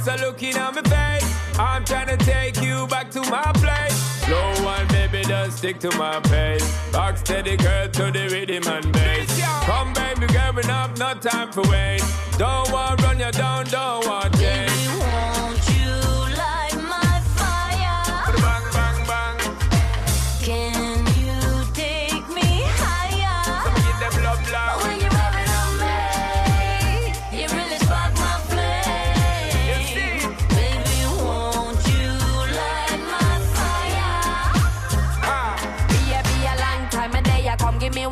[0.03, 1.59] closer looking at my face.
[1.59, 3.93] I'm trying to take you back to my place.
[4.25, 6.93] Slow one, baby, just stick to my pace.
[6.93, 9.41] Rock steady, girl, to the rhythm and bass.
[9.65, 12.01] Come, baby, girl, have no time for wait.
[12.37, 15.32] Don't want run you down, don't want change.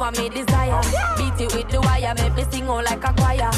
[0.02, 0.82] Ya come me what me desire.
[1.18, 3.52] Beat it with the wire, make me sing out like a choir.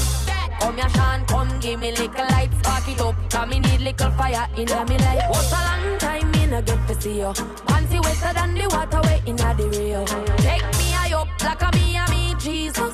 [0.59, 3.15] Come here, Sean, come give me little light, spark it up.
[3.29, 5.29] Cause me need little fire in me life.
[5.29, 7.33] What a long time me no get to see you.
[7.67, 10.05] Panty wetter than the water way in the Rio.
[10.37, 12.93] Take me high up like a me and me Jesus.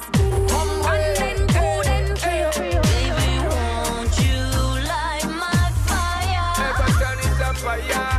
[0.50, 2.46] Come one then two then three.
[2.58, 4.42] Baby, won't you
[4.90, 6.54] light my fire?
[6.58, 8.19] Never turn it up fire.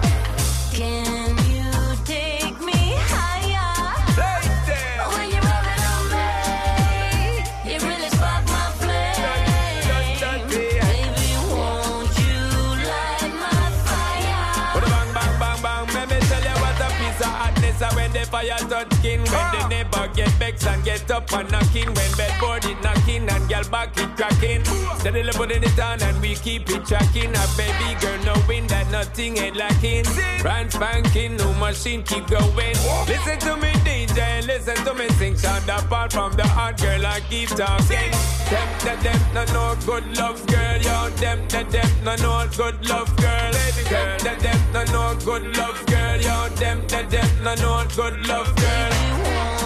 [18.30, 19.68] Fire touch skin, when the ah!
[19.68, 23.96] neighbor get vexed and get up and knocking, when bedboard it knocking and girl back
[23.98, 24.64] it cracking.
[24.98, 27.34] Steadily putting it on and we keep it tracking.
[27.34, 30.04] A baby girl knowing that nothing ain't lacking.
[30.42, 32.76] Brand spanking, no machine keep going.
[32.76, 33.04] Oh!
[33.08, 33.72] Listen to me
[34.10, 35.36] DJ, listen to me sing.
[35.36, 38.10] Sound apart from the hot girl I keep talking.
[38.50, 41.10] Them, them, them, no, no good love girl, yo.
[41.10, 43.52] Them, them, them, no, no good love girl.
[43.52, 46.48] Them, them, them, no, no good love girl, yo.
[46.56, 49.59] Them, them, them, no, no good love girl.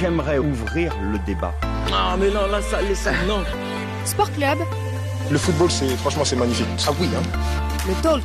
[0.00, 1.52] J'aimerais ouvrir le débat.
[1.92, 3.44] Ah, mais non, là, ça, ça, non.
[4.04, 4.58] Sport Club,
[5.30, 6.66] Le football, c'est franchement, c'est magnifique.
[6.86, 7.22] Ah oui, hein.
[7.86, 8.24] le talk.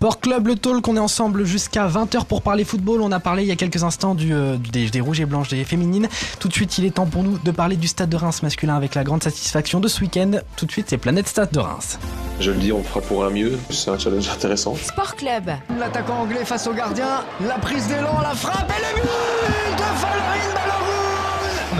[0.00, 3.02] Sport Club Le Talk, on est ensemble jusqu'à 20h pour parler football.
[3.02, 5.50] On a parlé il y a quelques instants du, euh, des, des rouges et blanches
[5.50, 6.08] des féminines.
[6.38, 8.74] Tout de suite, il est temps pour nous de parler du stade de Reims masculin
[8.76, 10.30] avec la grande satisfaction de ce week-end.
[10.56, 11.98] Tout de suite, c'est Planète Stade de Reims.
[12.40, 13.58] Je le dis, on fera pour un mieux.
[13.68, 14.74] C'est un challenge intéressant.
[14.74, 19.76] Sport Club, L'attaquant anglais face au gardien, la prise d'élan, la frappe et le but
[19.76, 20.79] de Valérine Balogun On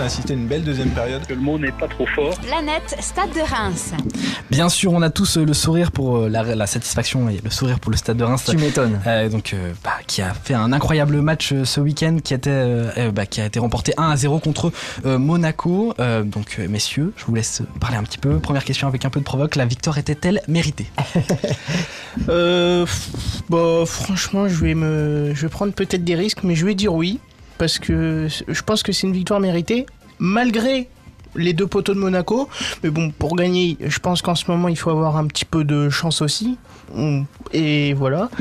[0.01, 1.21] a assisté à une belle deuxième période.
[1.29, 2.33] Le mot n'est pas trop fort.
[2.39, 3.93] Planète Stade de Reims.
[4.49, 7.49] Bien sûr, on a tous euh, le sourire pour euh, la, la satisfaction et le
[7.49, 8.43] sourire pour le stade de Reims.
[8.49, 8.99] Tu m'étonnes.
[9.05, 13.25] Euh, donc, euh, bah, qui a fait un incroyable match ce week-end, qui, était, bah,
[13.25, 14.71] qui a été remporté 1 à 0 contre
[15.05, 15.93] euh, Monaco.
[15.99, 18.39] Euh, donc, messieurs, je vous laisse parler un petit peu.
[18.39, 20.87] Première question avec un peu de provoque la victoire était-elle méritée?
[22.27, 22.85] Euh,
[23.49, 26.93] bah, franchement, je vais me, je vais prendre peut-être des risques, mais je vais dire
[26.93, 27.21] oui
[27.61, 29.85] parce que je pense que c'est une victoire méritée
[30.17, 30.89] malgré
[31.35, 32.49] les deux poteaux de Monaco.
[32.81, 35.63] Mais bon, pour gagner, je pense qu'en ce moment, il faut avoir un petit peu
[35.63, 36.57] de chance aussi.
[37.53, 38.31] Et voilà.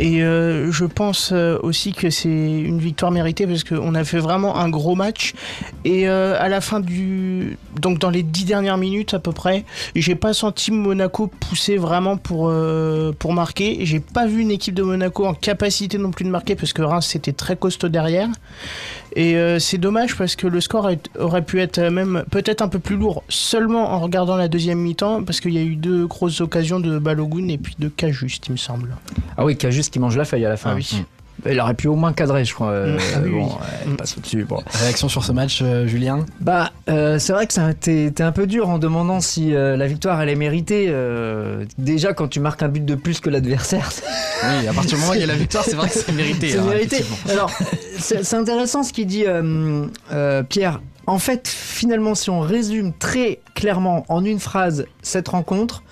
[0.00, 4.18] Et euh, je pense euh, aussi que c'est une victoire méritée parce qu'on a fait
[4.18, 5.34] vraiment un gros match.
[5.84, 7.58] Et euh, à la fin du.
[7.80, 12.16] Donc dans les dix dernières minutes à peu près, j'ai pas senti Monaco pousser vraiment
[12.16, 12.52] pour,
[13.18, 13.78] pour marquer.
[13.82, 16.82] J'ai pas vu une équipe de Monaco en capacité non plus de marquer parce que
[16.82, 18.28] Reims c'était très costaud derrière.
[19.14, 22.68] Et euh, c'est dommage parce que le score est- aurait pu être même peut-être un
[22.68, 26.06] peu plus lourd seulement en regardant la deuxième mi-temps parce qu'il y a eu deux
[26.06, 28.96] grosses occasions de Balogun et puis de Cajuste il me semble.
[29.36, 30.70] Ah oui, Cajus qui mange la feuille à la fin.
[30.70, 31.04] Ah oui.
[31.50, 32.68] Il aurait pu au moins cadrer, je crois.
[32.68, 33.00] euh, Mm.
[33.14, 33.42] Ah oui, bon, oui.
[33.52, 33.56] ouais,
[33.88, 34.44] il passe au-dessus.
[34.44, 34.60] Bon.
[34.72, 36.24] Réaction sur ce match, euh, Julien?
[36.40, 39.86] Bah, euh, c'est vrai que t'es t'es un peu dur en demandant si euh, la
[39.86, 40.86] victoire elle est méritée.
[40.88, 43.90] euh, déjà, quand tu marques un but de plus que l'adversaire,
[44.44, 46.12] Oui, à partir du moment où il y a la victoire, c'est vrai que c'est
[46.12, 46.50] mérité.
[46.50, 47.04] c'est hein, mérité.
[47.30, 47.50] Alors,
[47.98, 50.80] c'est c'est intéressant ce qu'il dit euh, euh, Pierre.
[51.06, 55.82] En fait, finalement, si on résume très clairement en une phrase cette rencontre,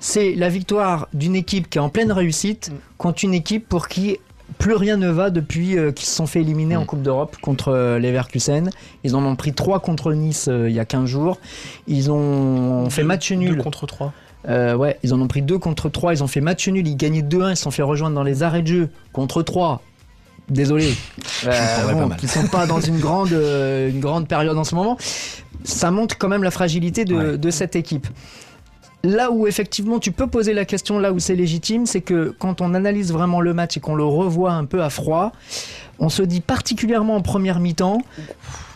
[0.00, 4.16] c'est la victoire d'une équipe qui est en pleine réussite contre une équipe pour qui
[4.64, 7.68] plus rien ne va depuis euh, qu'ils se sont fait éliminer en Coupe d'Europe contre
[7.68, 8.70] euh, Leverkusen.
[9.04, 11.38] Ils en ont pris 3 contre Nice euh, il y a 15 jours.
[11.86, 13.58] Ils ont fait match nul.
[13.58, 14.14] contre 3.
[14.48, 16.96] Euh, ouais, ils en ont pris deux contre 3, ils ont fait match nul, ils
[16.96, 19.82] gagnaient 2-1, ils se sont fait rejoindre dans les arrêts de jeu contre 3.
[20.48, 20.94] Désolé,
[21.46, 24.96] Euh, bon, ils sont pas dans une grande, euh, une grande période en ce moment.
[25.62, 28.06] Ça montre quand même la fragilité de, de cette équipe.
[29.04, 32.60] Là où effectivement tu peux poser la question, là où c'est légitime, c'est que quand
[32.62, 35.30] on analyse vraiment le match et qu'on le revoit un peu à froid,
[35.98, 37.98] on se dit particulièrement en première mi-temps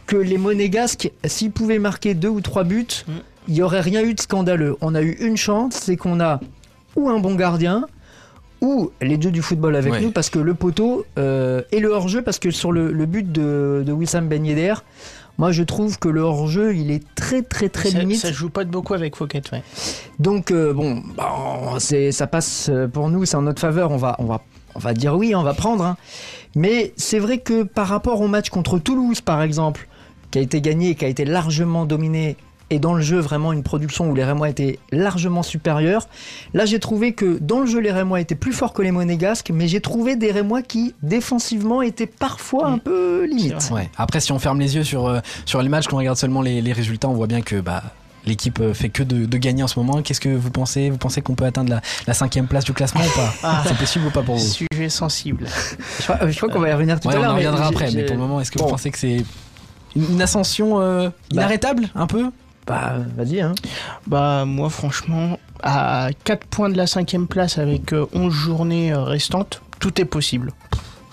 [0.06, 2.86] que les Monégasques, s'ils pouvaient marquer deux ou trois buts,
[3.48, 4.76] il n'y aurait rien eu de scandaleux.
[4.82, 6.40] On a eu une chance, c'est qu'on a
[6.94, 7.86] ou un bon gardien,
[8.60, 10.00] ou les dieux du football avec Ouais.
[10.00, 13.30] nous, parce que le poteau euh, et le hors-jeu, parce que sur le, le but
[13.32, 14.74] de, de Wissam Ben Yedder,
[15.38, 18.18] moi je trouve que le hors-jeu, il est très très très ça, limite.
[18.18, 19.62] ça joue pas de beaucoup avec Fouquet, ouais.
[20.18, 21.33] Donc euh, bon, bah,
[21.72, 23.90] on- c'est, ça passe euh, pour nous, c'est en notre faveur.
[23.90, 24.42] On va, on va,
[24.74, 25.85] on va dire oui, on va prendre.
[25.85, 25.96] hein.
[26.55, 29.87] Mais c'est vrai que par rapport au match contre Toulouse, par exemple,
[30.31, 32.37] qui a été gagné, qui a été largement dominé,
[32.70, 36.07] et dans le jeu vraiment une production où les Rémois étaient largement supérieurs.
[36.54, 39.50] Là, j'ai trouvé que dans le jeu, les Rémois étaient plus forts que les Monégasques,
[39.52, 43.70] mais j'ai trouvé des Rémois qui défensivement étaient parfois un peu limite.
[43.72, 43.88] Ouais.
[43.96, 46.61] Après, si on ferme les yeux sur, euh, sur les matchs, qu'on regarde seulement les,
[46.61, 47.83] les résultats, on voit bien que bah,
[48.26, 50.02] l'équipe euh, fait que de, de gagner en ce moment.
[50.02, 50.90] Qu'est-ce que vous pensez?
[50.90, 53.33] Vous pensez qu'on peut atteindre la, la cinquième place du classement ou pas?
[53.42, 53.62] Ah.
[53.66, 54.46] C'est possible ou pas pour vous?
[54.70, 55.46] Sujet sensible.
[55.48, 57.31] Je crois, qu'on va y revenir tout Ouais, à on l'heure.
[57.31, 58.66] en mais reviendra après, mais pour le moment, est-ce que Bon.
[58.66, 59.24] vous pensez que c'est
[59.96, 62.31] une ascension euh, inarrêtable un peu?
[62.68, 63.40] Bah, vas-y.
[63.40, 63.54] Hein.
[64.07, 69.02] Bah moi franchement, à 4 points de la cinquième place avec euh, 11 journées euh,
[69.04, 70.52] restantes, tout est possible.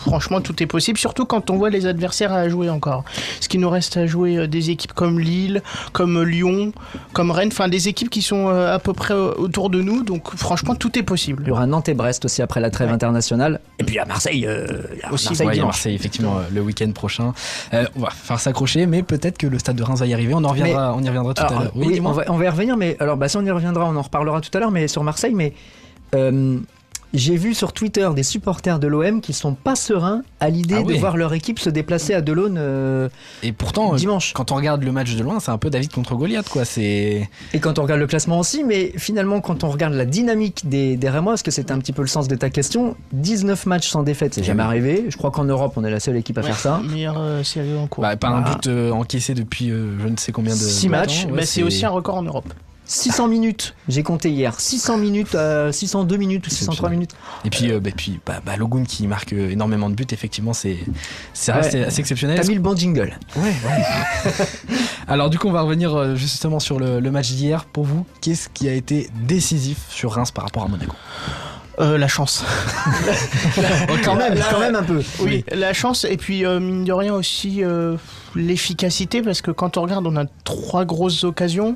[0.06, 3.04] Franchement, tout est possible, surtout quand on voit les adversaires à jouer encore.
[3.39, 5.62] Ce qui nous reste à jouer euh, des équipes comme Lille,
[5.94, 6.74] comme Lyon,
[7.13, 10.04] comme Rennes, enfin des équipes qui sont euh, à peu près euh, autour de nous,
[10.04, 11.44] donc franchement, tout est possible.
[11.46, 13.60] Il y aura Nantes et Brest aussi après la trêve internationale.
[13.80, 15.76] Et puis à Marseille, euh, il y a aussi Marseille ouais, il y a dimanche.
[15.76, 17.34] Marseille effectivement euh, le week-end prochain.
[17.74, 20.34] Euh, on va faire s'accrocher, mais peut-être que le stade de Reims va y arriver.
[20.34, 21.72] On en reviendra, on y reviendra tout Alors, à l'heure.
[21.76, 23.96] oui, on va, on va y revenir, mais alors bah, si on y reviendra, on
[23.96, 25.54] en reparlera tout à l'heure, mais sur Marseille, mais
[26.13, 26.60] euh,
[27.17, 30.84] j'ai vu sur Twitter des supporters de l'OM qui sont pas sereins à l'idée Ah
[30.84, 33.10] de voir leur équipe se déplacer à Delaune euh,
[33.43, 34.34] Et pourtant, euh, dimanche.
[34.34, 36.65] quand on regarde le match de loin, c'est un peu David contre Goliath, quoi.
[36.65, 40.67] C'est Et quand on regarde le classement aussi, mais finalement quand on regarde la dynamique
[40.67, 43.65] des, des Rémois, parce que c'était un petit peu le sens de ta question, 19
[43.65, 45.06] matchs sans défaite, c'est jamais arrivé.
[45.10, 46.82] Je crois qu'en Europe, on est la seule équipe à faire ça.
[46.84, 48.01] Meilleure euh, série en cours.
[48.01, 50.91] bah, pas un but euh, encaissé depuis euh, je ne sais combien de Six de
[50.91, 51.30] matchs, temps.
[51.30, 52.51] Bah, Ouais, c'est aussi un record en Europe.
[52.88, 54.60] 600 minutes, j'ai compté hier.
[54.60, 57.12] 600 minutes, euh, 602 minutes ou 603 minutes.
[57.43, 60.78] Et puis, euh, bah, puis bah, Balogun qui marque euh, énormément de buts, effectivement, c'est
[61.34, 61.60] c'est Ouais.
[61.86, 62.39] assez exceptionnel.
[62.39, 63.17] T'as mis le bon jingle.
[65.08, 67.65] Alors du coup, on va revenir euh, justement sur le, le match d'hier.
[67.65, 70.95] Pour vous, qu'est-ce qui a été décisif sur Reims par rapport à Monaco?
[71.80, 72.43] Euh, la chance.
[74.04, 75.02] quand même, quand même un peu.
[75.19, 77.98] Oui, la chance et puis euh, mine de rien aussi euh,
[78.34, 81.76] l'efficacité parce que quand on regarde, on a trois grosses occasions.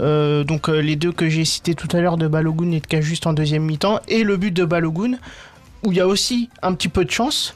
[0.00, 2.86] Euh, donc euh, les deux que j'ai cités tout à l'heure de Balogun et de
[2.86, 5.18] Cajuste en deuxième mi-temps et le but de Balogun
[5.84, 7.54] où il y a aussi un petit peu de chance.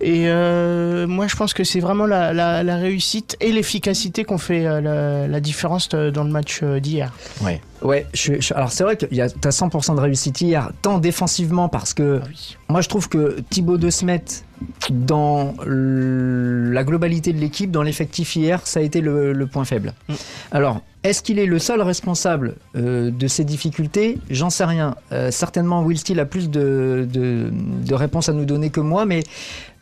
[0.00, 5.40] Et euh, moi je pense que c'est vraiment la, réussite et l'efficacité qu'on fait la,
[5.40, 7.12] différence dans le match d'hier.
[7.82, 11.68] Ouais, je, je- alors c'est vrai que tu as 100% de réussite hier, tant défensivement
[11.68, 12.20] parce que
[12.68, 14.22] moi je trouve que Thibaut De Smet,
[14.90, 19.94] dans la globalité de l'équipe, dans l'effectif hier, ça a été le, le point faible.
[20.50, 24.18] Alors, est-ce qu'il est le seul responsable euh, de ces difficultés?
[24.28, 24.96] J'en sais rien.
[25.12, 29.06] Euh, certainement, Will Steele a plus de, de, de réponses à nous donner que moi,
[29.06, 29.22] mais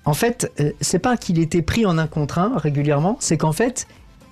[0.04, 3.52] en fait, euh, c'est pas qu'il était pris en un contre un régulièrement, c'est qu'en
[3.52, 3.88] fait,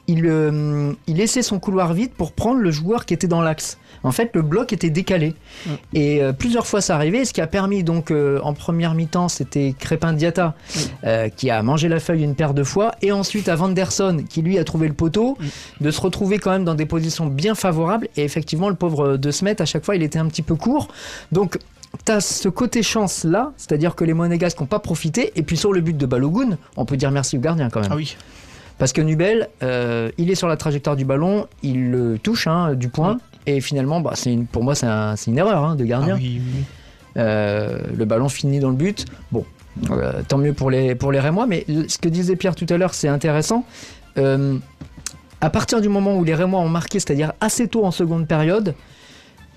[0.08, 3.78] il, euh, il laissait son couloir vide pour prendre le joueur qui était dans l'axe.
[4.02, 5.34] En fait, le bloc était décalé.
[5.92, 9.28] Et euh, plusieurs fois ça arrivait, ce qui a permis donc euh, en première mi-temps,
[9.28, 10.54] c'était Crépin Diata
[11.04, 14.42] euh, qui a mangé la feuille une paire de fois, et ensuite à Vanderson qui
[14.42, 15.36] lui a trouvé le poteau,
[15.80, 18.08] de se retrouver quand même dans des positions bien favorables.
[18.16, 20.88] Et effectivement, le pauvre De Smet, à chaque fois, il était un petit peu court.
[21.32, 21.58] Donc
[22.04, 25.72] T'as ce côté chance là, c'est-à-dire que les Monégasques n'ont pas profité, et puis sur
[25.72, 27.90] le but de Balogun, on peut dire merci au gardien quand même.
[27.90, 28.16] Ah oui.
[28.78, 32.74] Parce que Nubel, euh, il est sur la trajectoire du ballon, il le touche hein,
[32.74, 35.84] du point, et finalement, bah, une, pour moi, c'est un- c'est une erreur hein, de
[35.84, 36.14] gardien.
[36.16, 36.64] Ah oui, oui.
[37.16, 39.06] Euh, le ballon finit dans le but.
[39.32, 39.46] Bon,
[39.90, 42.76] euh, tant mieux pour les, pour les Rémois, mais ce que disait Pierre tout à
[42.76, 43.64] l'heure, c'est intéressant.
[45.40, 48.74] À partir du moment où les Rémois ont marqué, c'est-à-dire assez tôt en seconde période,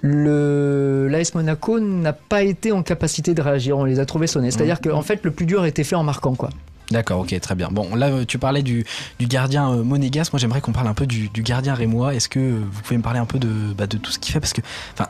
[0.01, 3.77] le l'AS Monaco n'a pas été en capacité de réagir.
[3.77, 4.51] On les a trouvés sonnés.
[4.51, 6.35] C'est-à-dire qu'en fait, le plus dur était fait en marquant.
[6.35, 6.49] quoi.
[6.91, 7.69] D'accord, ok, très bien.
[7.71, 8.85] Bon, là, euh, tu parlais du,
[9.21, 10.33] gardien euh, monégasque.
[10.33, 12.15] Moi, j'aimerais qu'on parle un peu du, gardien rémois.
[12.15, 14.39] Est-ce que euh, vous pouvez me parler un peu de, bah, tout ce qu'il fait?
[14.39, 14.61] Parce que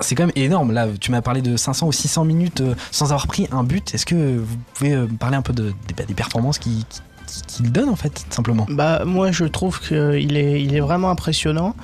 [0.02, 0.72] c'est quand même énorme.
[0.72, 3.94] Là, tu m'as parlé de 500 ou 600 minutes euh, sans avoir pris un but.
[3.94, 7.90] Est-ce que vous pouvez me parler un peu bah, des performances qu'il qui, qu'il donne,
[7.90, 8.66] en fait, simplement?
[8.70, 11.76] Bah moi je trouve qu'il est, il est vraiment impressionnant.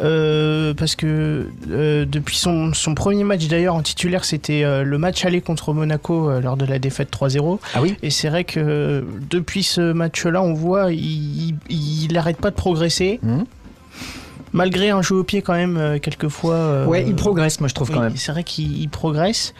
[0.00, 4.98] Euh, parce que euh, depuis son, son premier match d'ailleurs en titulaire, c'était euh, le
[4.98, 7.58] match aller contre Monaco lors de la défaite 3-0.
[7.74, 12.56] Ah oui Et c'est vrai que depuis ce match-là, on voit il n'arrête pas de
[12.56, 13.20] progresser.
[13.22, 13.44] Mhm.
[14.52, 16.54] Malgré un jeu au pied quand même euh, quelquefois.
[16.54, 18.16] euh, Ouais, il progresse, moi je trouve oui, quand même.
[18.16, 19.54] C'est vrai qu'il il progresse.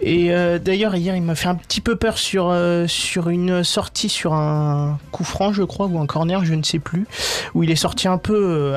[0.00, 3.62] Et euh, d'ailleurs, hier, il m'a fait un petit peu peur sur, euh, sur une
[3.64, 7.06] sortie sur un coup franc, je crois, ou un corner, je ne sais plus,
[7.54, 8.74] où il est sorti un peu euh,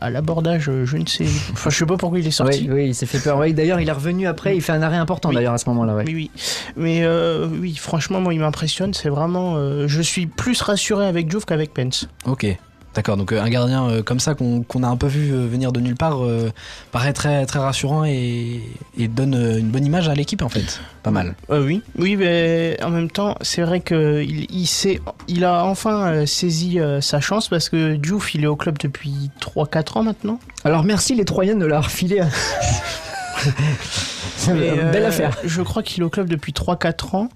[0.00, 1.24] à, à l'abordage, je ne sais.
[1.52, 2.66] Enfin, je sais pas pourquoi il est sorti.
[2.68, 3.38] Oui, oui, il s'est fait peur.
[3.38, 5.34] Oui, d'ailleurs, il est revenu après, il fait un arrêt important Oui.
[5.34, 5.94] d'ailleurs à ce moment-là.
[5.94, 6.04] Ouais.
[6.06, 6.30] Oui, oui.
[6.76, 8.94] Mais euh, oui, franchement, moi, il m'impressionne.
[8.94, 9.54] C'est vraiment.
[9.56, 12.08] euh, je suis plus rassuré avec Juve qu'avec Pence.
[12.26, 12.46] Ok.
[12.94, 15.72] D'accord, donc euh, un gardien euh, comme ça qu'on a un peu vu euh, venir
[15.72, 16.50] de nulle part euh,
[16.90, 18.60] paraît très, très rassurant et,
[18.98, 20.80] et donne une bonne image à l'équipe en fait.
[21.02, 21.34] Pas mal.
[21.50, 24.46] Euh, oui, oui, mais en même temps, c'est vrai qu'il
[25.28, 28.78] il, a enfin euh, saisi euh, sa chance parce que Diouf, il est au club
[28.78, 30.38] depuis 3-4 ans maintenant.
[30.64, 32.22] Alors merci les Troyens de leur filer.
[34.36, 35.36] C'est Et, une euh, belle affaire.
[35.44, 37.28] Je crois qu'il est au club depuis 3-4 ans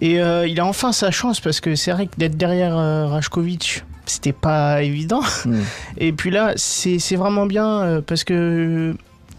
[0.00, 3.06] et euh, il a enfin sa chance parce que c'est vrai que d'être derrière euh,
[3.06, 5.22] Rajkovic, c'était pas évident.
[5.46, 5.60] Mm.
[5.98, 8.94] Et puis là, c'est c'est vraiment bien euh, parce que euh,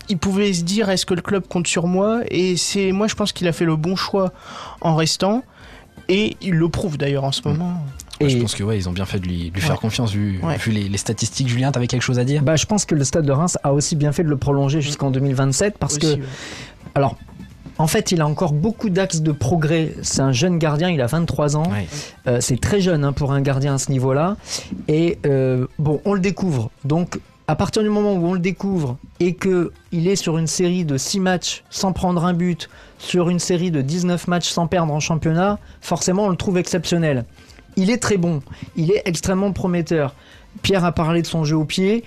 [0.10, 2.22] il pouvait se dire est-ce que le club compte sur moi?
[2.30, 4.32] Et c'est moi je pense qu'il a fait le bon choix
[4.82, 5.44] en restant
[6.10, 7.84] et il le prouve d'ailleurs en ce moment.
[8.22, 9.68] Ouais, Je Et- pense que ouais, ils ont bien fait de lui, de lui Ouais.
[9.68, 10.58] faire confiance vu, Ouais.
[10.58, 11.48] vu les, les statistiques.
[11.50, 12.44] Julien, t'avais quelque chose à dire?
[12.44, 14.80] Bah, je pense que le stade de Reims a aussi bien fait de le prolonger
[14.82, 16.28] jusqu'en 2027 parce Aussi, que, ouais.
[16.94, 17.18] alors,
[17.78, 19.94] en fait, il a encore beaucoup d'axes de progrès.
[20.02, 21.72] C'est un jeune gardien, il a 23 ans.
[22.28, 24.38] Euh, c'est très jeune hein, pour un gardien à ce niveau-là.
[24.88, 26.72] Et euh, bon, on le découvre.
[26.86, 30.48] Donc, à partir du moment où on le découvre et que il est sur une
[30.48, 34.68] série de 6 matchs sans prendre un but, sur une série de 19 matchs sans
[34.68, 37.26] perdre en championnat, forcément, on le trouve exceptionnel.
[37.76, 38.42] Il est très bon.
[38.78, 40.16] Il est extrêmement prometteur.
[40.62, 42.04] Pierre a parlé de son jeu au pied.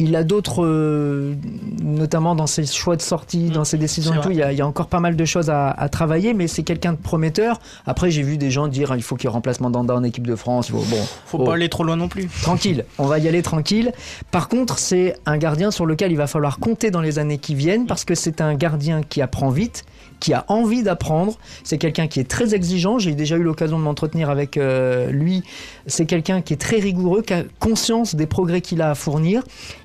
[0.00, 1.34] Il a d'autres, euh,
[1.82, 4.58] notamment dans ses choix de sortie, dans ses décisions et tout, il y, a, il
[4.58, 7.60] y a encore pas mal de choses à, à travailler, mais c'est quelqu'un de prometteur.
[7.86, 10.26] Après, j'ai vu des gens dire il faut qu'il y ait remplacement d'Anda en équipe
[10.26, 10.68] de France.
[10.68, 12.28] Il faut- bon, Faut oh, pas aller trop loin non plus.
[12.42, 13.92] tranquille, on va y aller tranquille.
[14.32, 17.54] Par contre, c'est un gardien sur lequel il va falloir compter dans les années qui
[17.54, 19.84] viennent parce que c'est un gardien qui apprend vite,
[20.20, 21.38] qui a envie d'apprendre.
[21.62, 22.98] C'est quelqu'un qui est très exigeant.
[22.98, 25.42] J'ai déjà eu l'occasion de m'entretenir avec euh, lui.
[25.86, 29.42] C'est quelqu'un qui est très rigoureux, qui a conscience des progrès qu'il a à fournir.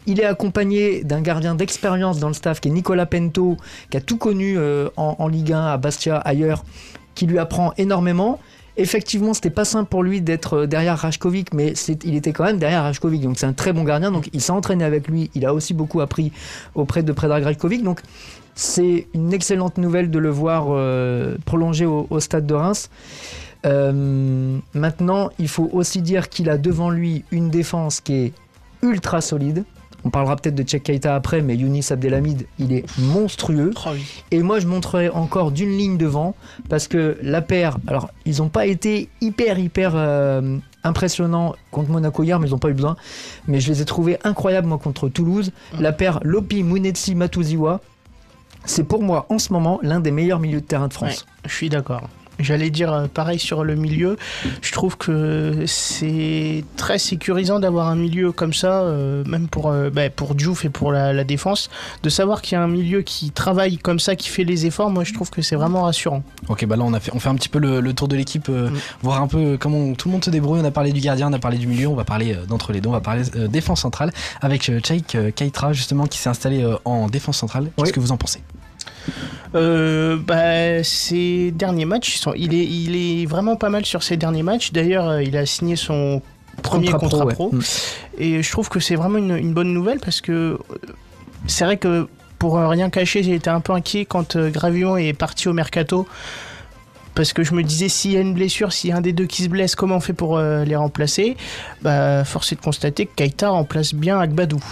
[0.07, 3.57] Il est accompagné d'un gardien d'expérience dans le staff qui est Nicolas Pento,
[3.89, 6.63] qui a tout connu euh, en, Ligue 1, à Bastia, ailleurs,
[7.15, 8.39] qui lui apprend énormément.
[8.77, 11.73] Effectivement, c'était pas simple pour lui d'être euh, derrière Rajkovic, mais
[12.05, 13.21] il était quand même derrière Rajkovic.
[13.21, 14.09] Donc c'est un très bon gardien.
[14.09, 15.29] Donc il s'est entraîné avec lui.
[15.35, 16.31] Il a aussi beaucoup appris
[16.75, 17.83] auprès de Predrag Rajkovic.
[17.83, 18.01] Donc
[18.59, 22.89] c'est une excellente nouvelle de le voir euh, prolonger au, au stade de Reims.
[23.65, 28.33] Euh, maintenant, il faut aussi dire qu'il a devant lui une défense qui est
[28.81, 29.63] ultra solide.
[30.03, 33.71] On parlera peut-être de Tchèque Keita après, mais Younis Abdelhamid, il est monstrueux.
[33.85, 34.05] Oh oui.
[34.31, 36.35] Et moi, je montrerai encore d'une ligne devant,
[36.67, 42.23] parce que la paire, alors, ils n'ont pas été hyper, hyper euh, impressionnants contre Monaco
[42.23, 42.97] hier, mais ils n'ont pas eu besoin.
[43.47, 45.51] Mais je les ai trouvés incroyables, moi, contre Toulouse.
[45.79, 47.79] La paire Lopi, Munetsi, Matuziwa,
[48.65, 51.25] c'est pour moi, en ce moment, l'un des meilleurs milieux de terrain de France.
[51.45, 52.09] Je suis d'accord.
[52.39, 54.17] J'allais dire euh, pareil sur le milieu.
[54.61, 59.89] Je trouve que c'est très sécurisant d'avoir un milieu comme ça, euh, même pour, euh,
[59.89, 61.69] bah, pour Diouf et pour la, la défense.
[62.03, 64.89] De savoir qu'il y a un milieu qui travaille comme ça, qui fait les efforts,
[64.89, 66.23] moi je trouve que c'est vraiment rassurant.
[66.47, 68.15] Ok, bah là on a fait, on fait un petit peu le, le tour de
[68.15, 68.77] l'équipe, euh, Mm.
[69.03, 70.59] voir un peu comment tout le monde se débrouille.
[70.61, 72.81] On a parlé du gardien, on a parlé du milieu, on va parler d'entre les
[72.81, 77.07] deux, on va parler défense centrale avec Chaik euh, Keitra justement qui s'est installé en
[77.07, 77.65] défense centrale.
[77.77, 77.91] Qu'est-ce Oui.
[77.93, 78.41] que vous en pensez?
[79.55, 84.17] Euh, bah, ces derniers matchs, sont, il, est, il est vraiment pas mal sur ces
[84.17, 84.71] derniers matchs.
[84.71, 86.21] D'ailleurs, euh, il a signé son
[86.61, 87.49] premier Contrat contrat, pro, pro.
[87.51, 87.57] ouais.
[87.57, 87.61] Mm.
[88.19, 90.57] Et je trouve que c'est vraiment une, une bonne nouvelle parce que euh,
[91.47, 92.07] c'est vrai que
[92.37, 96.07] pour rien cacher, j'ai été un peu inquiet quand euh, Gravillon est parti au mercato.
[97.15, 99.11] Parce que je me disais, s'il y a une blessure, s'il y a un des
[99.11, 101.35] deux qui se blesse, comment on fait pour les remplacer?
[101.81, 104.63] Bah, force est de constater que Kaita remplace bien Agbadou.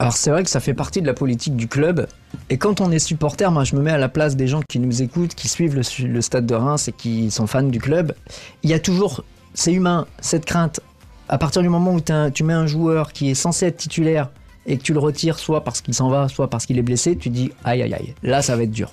[0.00, 2.06] Alors c'est vrai que ça fait partie de la politique du club.
[2.50, 4.78] Et quand on est supporter, moi je me mets à la place des gens qui
[4.78, 8.14] nous écoutent, qui suivent le, stade de Reims et qui sont fans du club.
[8.62, 10.80] Il y a toujours, c'est humain, cette crainte.
[11.28, 14.30] À partir du moment où tu mets un joueur qui est censé être titulaire
[14.66, 17.16] et que tu le retires soit parce qu'il s'en va, soit parce qu'il est blessé,
[17.16, 18.92] tu dis aïe aïe aïe, là ça va être dur.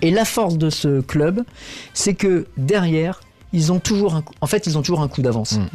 [0.00, 1.42] Et la force de ce club,
[1.92, 3.20] c'est que derrière,
[3.56, 5.58] ils ont toujours un coup, en fait, ils ont toujours un coup d'avance.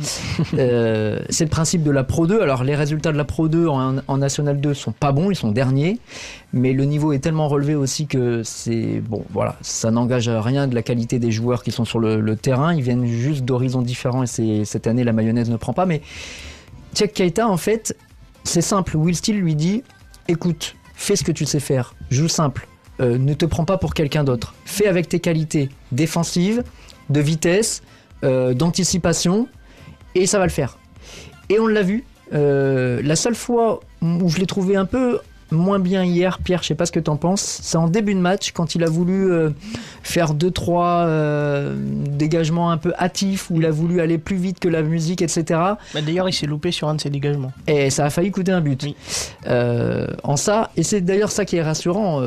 [0.57, 2.41] Euh, c'est le principe de la Pro 2.
[2.41, 5.35] Alors, les résultats de la Pro 2 en, en National 2 sont pas bons, ils
[5.35, 5.99] sont derniers.
[6.51, 8.99] Mais le niveau est tellement relevé aussi que c'est.
[8.99, 12.19] Bon, voilà, ça n'engage à rien de la qualité des joueurs qui sont sur le,
[12.19, 12.73] le terrain.
[12.73, 15.85] Ils viennent juste d'horizons différents et cette année, la mayonnaise ne prend pas.
[15.85, 16.01] Mais
[16.93, 17.95] Tchèque Keita, en fait,
[18.43, 18.97] c'est simple.
[18.97, 19.83] Will Steele lui dit
[20.27, 22.67] écoute, fais ce que tu sais faire, joue simple,
[22.99, 24.53] euh, ne te prends pas pour quelqu'un d'autre.
[24.65, 26.63] Fais avec tes qualités défensives,
[27.11, 27.81] de vitesse,
[28.23, 29.47] euh, d'anticipation,
[30.15, 30.77] et ça va le faire.
[31.49, 32.03] Et on l'a vu.
[32.33, 35.19] euh, la seule fois où je l'ai trouvé un peu
[35.53, 38.19] moins bien hier, Pierre, je sais pas ce que t'en penses, c'est en début de
[38.21, 39.49] match quand il a voulu euh,
[40.01, 41.75] faire deux trois euh,
[42.07, 45.43] dégagements un peu hâtifs, où il a voulu aller plus vite que la musique, etc.
[45.93, 47.51] Bah, D'ailleurs, il s'est loupé sur un de ses dégagements.
[47.67, 48.85] Et ça a failli coûter un but.
[49.47, 52.21] Euh, en ça, et c'est d'ailleurs ça qui est rassurant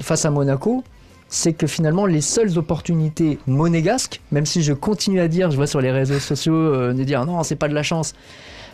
[0.00, 0.82] face à Monaco,
[1.28, 5.66] c'est que finalement les seules opportunités monégasques, même si je continue à dire, je vois
[5.66, 8.14] sur les réseaux sociaux, euh, de dire non, c'est pas de la chance.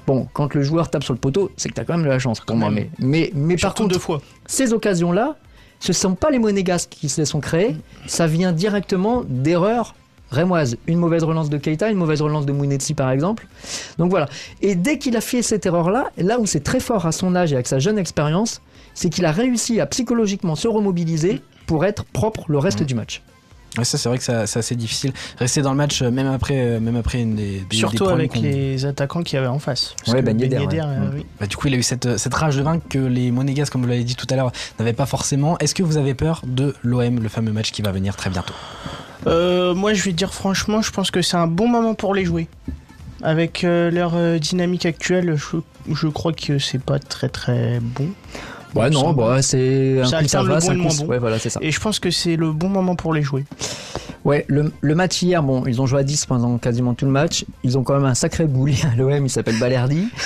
[0.06, 2.18] Bon, quand le joueur tape sur le poteau, c'est que t'as quand même de la
[2.18, 2.70] chance pour moi.
[2.70, 4.20] Mais, mais, mais par contre, deux fois.
[4.46, 5.36] ces occasions-là,
[5.80, 7.76] ce sont pas les monégasques qui se les sont créées,
[8.06, 9.94] ça vient directement d'erreurs
[10.30, 10.76] rémoises.
[10.86, 13.46] Une mauvaise relance de Keita, une mauvaise relance de Mounetsi par exemple.
[13.98, 14.28] Donc voilà.
[14.60, 17.52] Et dès qu'il a fait cette erreur-là, là où c'est très fort à son âge
[17.52, 18.60] et avec sa jeune expérience,
[18.94, 23.22] c'est qu'il a réussi à psychologiquement se remobiliser pour être propre le reste du match.
[23.76, 25.12] Ouais, ça c'est vrai que ça- c'est assez difficile.
[25.36, 28.84] Rester dans le match euh, même après, euh, même après une des, Surtout avec les
[28.86, 29.96] attaquants qu'il y avait en face.
[30.06, 30.84] Ouais, Ben Yedder, Ben Yedder, ouais.
[30.86, 31.14] euh, Mm.
[31.16, 31.26] oui.
[31.40, 33.82] Bah, du coup, il a eu cette, cette rage de vaincre que les Monégas, comme
[33.82, 35.58] vous l'avez dit tout à l'heure, n'avaient pas forcément.
[35.58, 38.54] Est-ce que vous avez peur de l'OM, le fameux match qui va venir très bientôt?
[39.26, 42.24] Euh, moi, je vais dire franchement, je pense que c'est un bon moment pour les
[42.24, 42.46] jouer.
[43.22, 45.56] Avec euh, leur euh, dynamique actuelle, je,
[45.92, 48.10] je crois que c'est pas très très bon.
[48.74, 51.06] Ouais, non, bah, c'est un ça coup ça va, bon un coup bon.
[51.06, 51.60] Ouais, voilà, c'est ça.
[51.62, 53.44] Et je pense que c'est le bon moment pour les jouer.
[54.24, 57.10] Ouais, le, le match hier, bon, ils ont joué à 10 pendant quasiment tout le
[57.10, 57.44] match.
[57.62, 60.08] Ils ont quand même un sacré bouli à l'OM, il s'appelle Balerdi.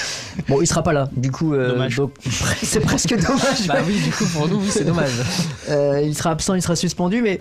[0.49, 1.53] Bon, il sera pas là, du coup.
[1.53, 1.88] euh,
[2.62, 3.66] c'est presque dommage.
[3.66, 5.11] Bah oui, du coup, pour nous, oui, c'est dommage.
[5.68, 7.40] Euh, il sera absent, il sera suspendu, mais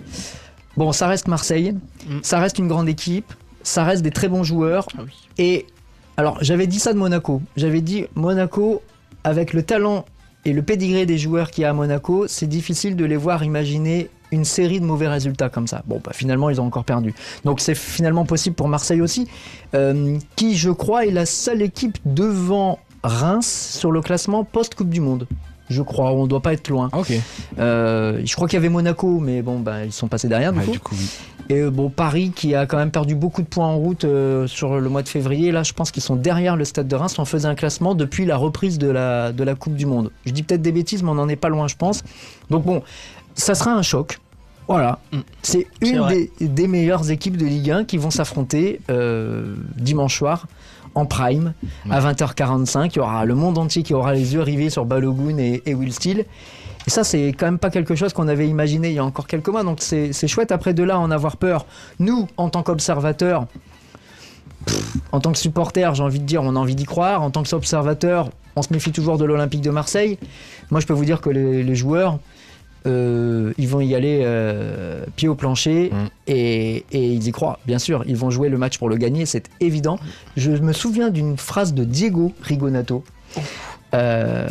[0.76, 1.74] bon, ça reste Marseille,
[2.08, 2.18] Mm.
[2.22, 3.32] ça reste une grande équipe,
[3.62, 4.86] ça reste des très bons joueurs.
[4.98, 5.12] Ah oui.
[5.38, 5.66] Et
[6.16, 7.40] alors, j'avais dit ça de Monaco.
[7.56, 8.82] J'avais dit Monaco,
[9.24, 10.04] avec le talent
[10.44, 14.10] et le pédigré des joueurs qu'il y à Monaco, c'est difficile de les voir imaginer
[14.30, 15.82] une série de mauvais résultats comme ça.
[15.86, 17.14] Bon, bah, finalement, ils ont encore perdu.
[17.44, 19.28] Donc, c'est finalement possible pour Marseille aussi,
[19.74, 25.00] euh, qui, je crois, est la seule équipe devant Reims sur le classement post-Coupe du
[25.00, 25.26] Monde.
[25.70, 26.88] Je crois, on doit pas être loin.
[26.92, 27.12] Ok.
[27.58, 30.60] Euh, je crois qu'il y avait Monaco, mais bon, bah, ils sont passés derrière du
[30.60, 30.72] Ouais, coup.
[30.72, 31.08] du coup, oui.
[31.50, 34.46] Et euh, bon, Paris qui a quand même perdu beaucoup de points en route euh,
[34.46, 35.50] sur le mois de février.
[35.50, 37.18] Là, je pense qu'ils sont derrière le Stade de Reims.
[37.18, 40.10] On faisait un classement depuis la reprise de la, de la Coupe du Monde.
[40.26, 42.02] Je dis peut-être des bêtises, mais on n'en est pas loin, je pense.
[42.50, 42.82] Donc bon,
[43.34, 44.18] ça sera un choc.
[44.68, 44.98] Voilà.
[45.12, 45.18] Mm.
[45.42, 50.46] C'est une des, des meilleures équipes de Ligue 1 qui vont s'affronter euh, dimanche soir
[50.94, 51.54] en prime
[51.90, 52.90] à 20h45.
[52.92, 55.74] Il y aura le monde entier qui aura les yeux rivés sur Balogun et, et
[55.74, 56.24] Will Steele.
[56.86, 59.26] Et ça, c'est quand même pas quelque chose qu'on avait imaginé il y a encore
[59.26, 59.62] quelques mois.
[59.62, 61.66] Donc c'est chouette après de là en avoir peur.
[61.98, 63.46] Nous, en tant qu'observateurs,
[65.12, 67.22] en tant que supporters, j'ai envie de dire, on a envie d'y croire.
[67.22, 70.18] En tant qu'observateur, on se méfie toujours de l'Olympique de Marseille.
[70.70, 72.18] Moi, je peux vous dire que les, les joueurs,
[72.86, 76.06] euh, ils vont y aller euh, pied au plancher Mm.
[76.28, 78.04] et, et ils y croient, bien sûr.
[78.06, 79.98] Ils vont jouer le match pour le gagner, c'est évident.
[80.36, 83.04] Je me souviens d'une phrase de Diego Rigonato
[83.94, 84.48] euh,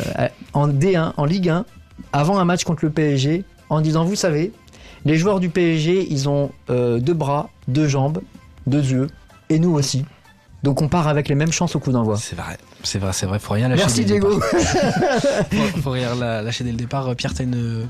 [0.52, 1.64] en D1, en Ligue 1,
[2.12, 4.52] avant un match contre le PSG, en disant Vous savez,
[5.04, 8.20] les joueurs du PSG, ils ont deux bras, deux jambes,
[8.66, 9.06] deux yeux,
[9.48, 10.04] et nous aussi.
[10.64, 12.16] Donc on part avec les mêmes chances au coup d'envoi.
[12.16, 13.38] C'est vrai, c'est vrai, c'est vrai.
[13.38, 13.82] Faut rien lâcher.
[13.82, 14.34] Merci dès le Diego.
[14.34, 14.50] départ.
[15.72, 17.14] faut, faut rien lâcher dès le départ.
[17.14, 17.88] Pierre, t'as une.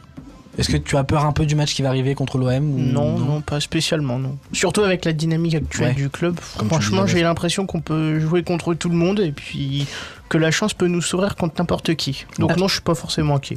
[0.59, 2.79] Est-ce que tu as peur un peu du match qui va arriver contre l'OM ou
[2.79, 4.37] Non, non, pas spécialement, non.
[4.53, 5.95] Surtout avec la dynamique actuelle Ouais.
[5.95, 6.39] du club.
[6.59, 9.87] Comme Franchement, j'ai l'impression qu'on peut jouer contre tout le monde et puis
[10.29, 12.27] que la chance peut nous sourire contre n'importe qui.
[12.39, 12.57] Donc Ah.
[12.59, 13.57] non, je suis pas forcément inquiet.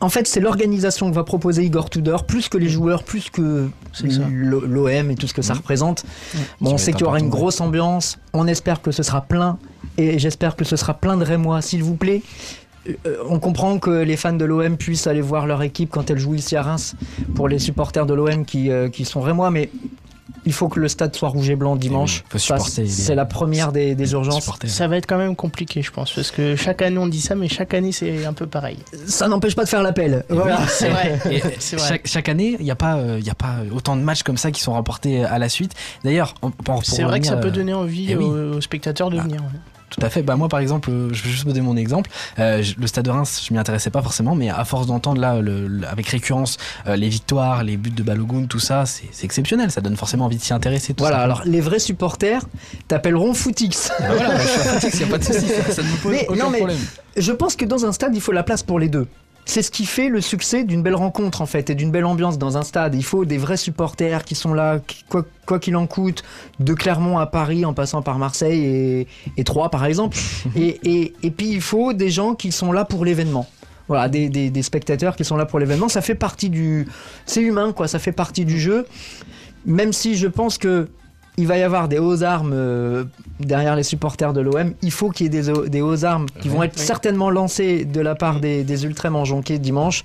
[0.00, 3.68] En fait, c'est l'organisation que va proposer Igor Tudor, plus que les joueurs, plus que
[4.30, 6.04] l'OM et tout ce que ça représente.
[6.60, 8.18] Bon, on sait qu'il y aura une grosse ambiance.
[8.32, 9.58] On espère que ce sera plein.
[9.98, 12.22] Et j'espère que ce sera plein de Rémois, s'il vous plaît.
[13.06, 16.18] Euh, on comprend que les fans de l'OM puissent aller voir leur équipe quand elle
[16.18, 16.94] joue ici à Reims
[17.34, 19.70] pour les supporters de l'OM qui, euh, qui sont Rémois, mais
[20.46, 22.22] il faut que le stade soit rouge et blanc dimanche.
[22.34, 24.40] Eh C'est la première des, des urgences.
[24.42, 24.68] supporter.
[24.68, 27.34] Ça va être quand même compliqué, je pense, parce que chaque année on dit ça,
[27.34, 28.76] mais chaque année c'est un peu pareil.
[29.06, 30.22] Ça n'empêche pas de faire l'appel.
[30.28, 30.58] Voilà.
[30.68, 31.18] C'est vrai.
[31.60, 34.36] Chaque, chaque année, il n'y a, pas, euh, y a pas autant de matchs comme
[34.36, 35.72] ça qui sont remportés à la suite.
[36.04, 36.34] D'ailleurs,
[36.82, 38.24] C'est vrai que ça peut donner envie eh oui.
[38.24, 39.22] aux, aux spectateurs de Ah.
[39.22, 39.40] venir.
[39.40, 39.58] ouais.
[39.98, 40.22] Tout à fait.
[40.22, 42.10] Bah moi, par exemple, euh, je vais juste vous donner mon exemple.
[42.38, 45.40] Euh, le Stade de Reims, je m'y intéressais pas forcément, mais à force d'entendre là,
[45.40, 49.70] le- le- avec récurrence, euh, les victoires, les buts de Balogun, tout ça, c'est exceptionnel.
[49.70, 50.94] Ça donne forcément envie de s'y intéresser.
[50.94, 51.22] Tout Voilà, ça.
[51.22, 52.42] alors les vrais supporters
[52.88, 53.90] t'appelleront Footix.
[54.00, 55.46] Bah voilà, je suis Footix, y a pas de souci.
[55.46, 56.78] Ça, ça ne me pose Mais, aucun non, mais problème.
[57.16, 59.06] je pense que dans un stade, il faut la place pour les deux.
[59.46, 62.38] C'est ce qui fait le succès d'une belle rencontre en fait et d'une belle ambiance
[62.38, 62.94] dans un stade.
[62.94, 65.04] Il faut des vrais supporters qui sont là, qui-
[65.46, 66.22] quoi qu'il en coûte,
[66.60, 70.16] de Clermont à Paris en passant par Marseille et, et Troyes par exemple.
[70.56, 73.46] et, et, et puis il faut des gens qui sont là pour l'événement.
[73.86, 75.88] voilà, des, des- des spectateurs qui sont là pour l'événement.
[75.90, 76.88] Ça fait partie du.
[77.26, 78.86] C'est humain, quoi, ça fait partie du jeu.
[79.66, 80.88] Même si je pense que.
[81.36, 83.04] Il va y avoir des hauts armes euh,
[83.40, 84.72] derrière les supporters de l'OM.
[84.82, 86.84] Il faut qu'il y ait des, hauts- des hauts armes qui vont être Oui.
[86.84, 89.10] certainement lancés de la part des, des ultras
[89.58, 90.04] dimanche,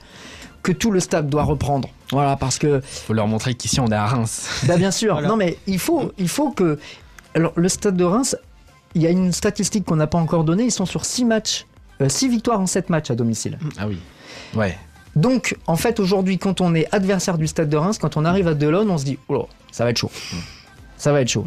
[0.64, 1.90] que tout le stade doit reprendre.
[2.12, 4.50] Voilà, parce que Faut leur montrer qu'ici on est à Reims.
[4.68, 5.14] bah bien sûr.
[5.14, 5.28] Voilà.
[5.28, 6.80] Non mais il faut, il faut que.
[7.36, 8.36] Alors le stade de Reims,
[8.96, 10.64] il y a une statistique qu'on n'a pas encore donnée.
[10.64, 11.68] Ils sont sur 6 matchs,
[12.06, 13.60] 6 victoires en 7 matchs à domicile.
[13.78, 14.00] Ah oui.
[14.56, 14.76] Ouais.
[15.16, 18.48] Donc en fait aujourd'hui, quand on est adversaire du stade de Reims, quand on arrive
[18.48, 20.12] à Delon, on se dit oh ça va être chaud.
[21.00, 21.46] Ça va être chaud.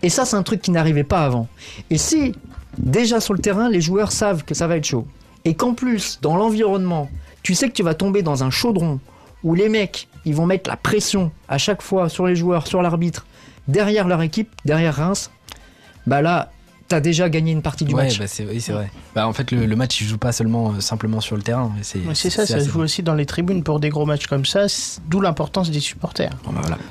[0.00, 1.48] Et ça c'est un truc qui n'arrivait pas avant.
[1.90, 2.34] Et si
[2.78, 5.06] déjà sur le terrain, les joueurs savent que ça va être chaud,
[5.44, 7.10] et qu'en plus dans l'environnement,
[7.42, 9.00] tu sais que tu vas tomber dans un chaudron
[9.42, 12.80] où les mecs, ils vont mettre la pression à chaque fois sur les joueurs, sur
[12.80, 13.26] l'arbitre,
[13.66, 15.32] derrière leur équipe, derrière Reims,
[16.06, 16.51] bah là,
[16.92, 18.18] t'as déjà gagné une partie du ouais, match.
[18.18, 18.90] bah c'est oui, c'est vrai.
[19.14, 21.72] Bah en fait le, le match il joue pas seulement euh, simplement sur le terrain,
[21.80, 24.26] c'est Ouais, C'est ça, ça se joue aussi dans les tribunes pour des gros matchs
[24.26, 24.66] comme ça,
[25.08, 26.30] d'où l'importance des supporters.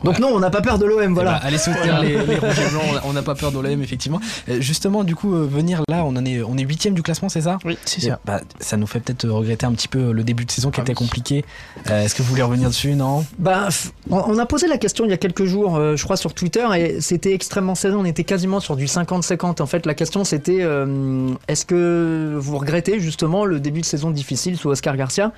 [0.03, 1.33] Donc non, on n'a pas peur de l'OM, voilà.
[1.33, 4.19] Bah, allez soutenir les, les rouges et blancs, on n'a pas peur de l'OM effectivement.
[4.49, 7.29] Euh, justement, du coup, euh, venir là, on en est, on est huitième du classement,
[7.29, 7.59] c'est ça?
[7.63, 8.19] Oui, c'est Et, ça.
[8.25, 10.83] Bah, ça nous fait peut-être regretter un petit peu le début de saison qui Ah
[10.83, 10.95] était oui.
[10.97, 11.45] compliqué.
[11.89, 13.23] Euh, Est-ce que vous voulez revenir dessus Non?
[13.37, 13.69] Bah,
[14.09, 16.65] on a posé la question il y a quelques jours, euh, je crois, sur Twitter,
[16.75, 17.93] et c'était extrêmement serré.
[17.95, 19.61] On était quasiment sur du 50-50.
[19.61, 24.09] En fait, la question c'était euh, est-ce que vous regrettez justement le début de saison
[24.09, 25.33] difficile sous Oscar Garcia?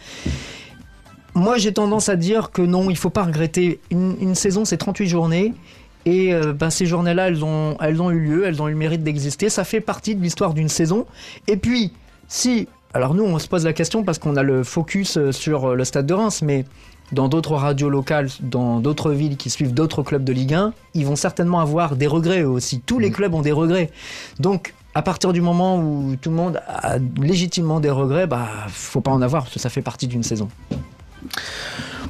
[1.33, 3.79] Moi, j'ai tendance à dire que non, il faut pas regretter.
[3.89, 5.53] Une, saison, c'est 38 journées.
[6.05, 9.49] Et euh, ben, ces journées-là, elles ont, eu lieu, elles ont eu le mérite d'exister.
[9.49, 11.07] Ça fait partie de l'histoire d'une saison.
[11.47, 11.91] Et puis,
[12.27, 12.67] si.
[12.93, 15.83] Alors, nous, on se pose la question parce qu'on a le focus euh, sur le
[15.83, 16.65] stade de Reims, mais
[17.11, 21.05] dans d'autres radios locales, dans d'autres villes qui suivent d'autres clubs de Ligue 1, ils
[21.05, 22.79] vont certainement avoir des regrets eux aussi.
[22.79, 23.91] Tous les clubs ont des regrets.
[24.39, 29.01] Donc, à partir du moment où tout le monde a légitimement des regrets, bah, faut
[29.01, 30.49] pas en avoir parce que ça fait partie d'une saison.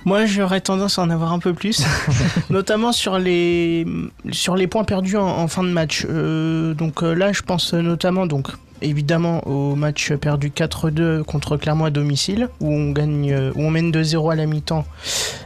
[0.06, 1.86] Moi, j'aurais tendance à en avoir un peu plus,
[2.50, 3.86] notamment sur les
[4.32, 6.06] sur les points perdus en, en fin de match.
[6.10, 8.48] Euh, donc euh, là, je pense notamment donc
[8.84, 13.72] évidemment au match perdu 4-2 contre Clermont à domicile où on gagne euh, où on
[13.72, 14.86] mène 2-0 à la mi-temps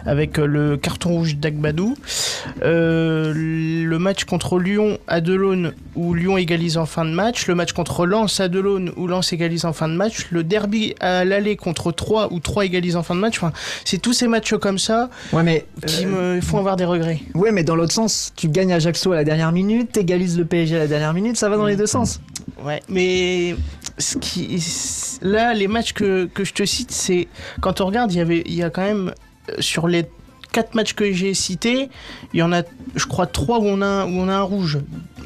[0.06, 1.96] avec euh, le carton rouge d'Agbadou.
[2.64, 7.56] Euh, le match contre Lyon à Delaune où Lyon égalise en fin de match, le
[7.56, 11.26] match contre Lens à Delaune où Lens égalise en fin de match, le derby à
[11.26, 13.38] l'aller contre 3 où 3 égalise en fin de match.
[13.38, 13.52] Enfin,
[13.86, 17.20] c'est tous ces matchs comme ça Ouais, mais qui me font avoir des regrets.
[17.36, 20.76] Ouais, mais dans l'autre sens, tu gagnes Ajaccio à la dernière minute, t'égalises le PSG
[20.76, 22.20] à la dernière minute, ça va dans les deux sens.
[22.64, 23.56] Ouais, mais
[23.98, 24.62] ce qui
[25.22, 27.28] là les matchs que, que je te cite, c'est
[27.62, 29.14] quand on regarde, il y avait il y a quand même
[29.50, 30.06] euh, sur les
[30.52, 31.90] quatre matchs que j'ai cités,
[32.34, 32.64] il y en a
[32.96, 34.80] je crois trois où on a où on a un rouge.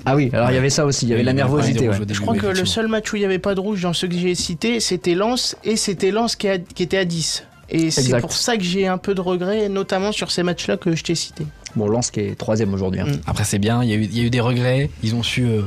[0.05, 1.79] Ah oui, alors il y avait ça aussi, il y avait Oui, la nervosité.
[1.81, 1.95] des ouais.
[2.09, 4.07] Je crois que le seul match où il n'y avait pas de rouge dans ceux
[4.07, 7.45] que j'ai cités, c'était Lens et c'était Lens qui, a- qui était à 10.
[7.69, 10.93] Et c'est pour ça que j'ai un peu de regrets, notamment sur ces matchs-là que
[10.95, 11.45] je t'ai cités.
[11.77, 12.99] Bon, Lens qui est troisième aujourd'hui.
[12.99, 13.05] hein.
[13.27, 15.23] Après, c'est bien, il y, a eu, il y a eu des regrets, ils ont
[15.23, 15.61] su euh,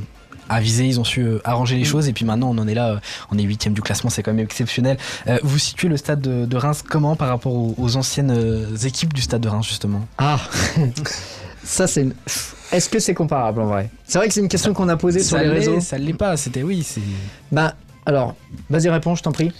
[0.48, 2.88] aviser, ils ont su euh, arranger les choses, et puis maintenant on en est là,
[2.90, 2.98] euh,
[3.30, 4.96] on est huitième du classement, c'est quand même exceptionnel.
[5.26, 8.76] Euh, vous situez le stade de, de Reims comment par rapport aux, aux anciennes euh,
[8.84, 10.06] équipes du stade de Reims, justement?
[10.18, 10.38] Ah
[11.64, 12.02] Ça, c'est.
[12.02, 12.14] une-
[12.72, 13.88] Est-ce que c'est comparable en vrai?
[14.04, 15.80] C'est vrai que c'est une question qu'on a posée sur les réseaux.
[15.80, 17.00] Ça l'est pas, c'était oui, c'est.
[17.50, 17.74] Bah,
[18.04, 18.34] alors,
[18.68, 19.50] vas-y, réponds, je t'en prie.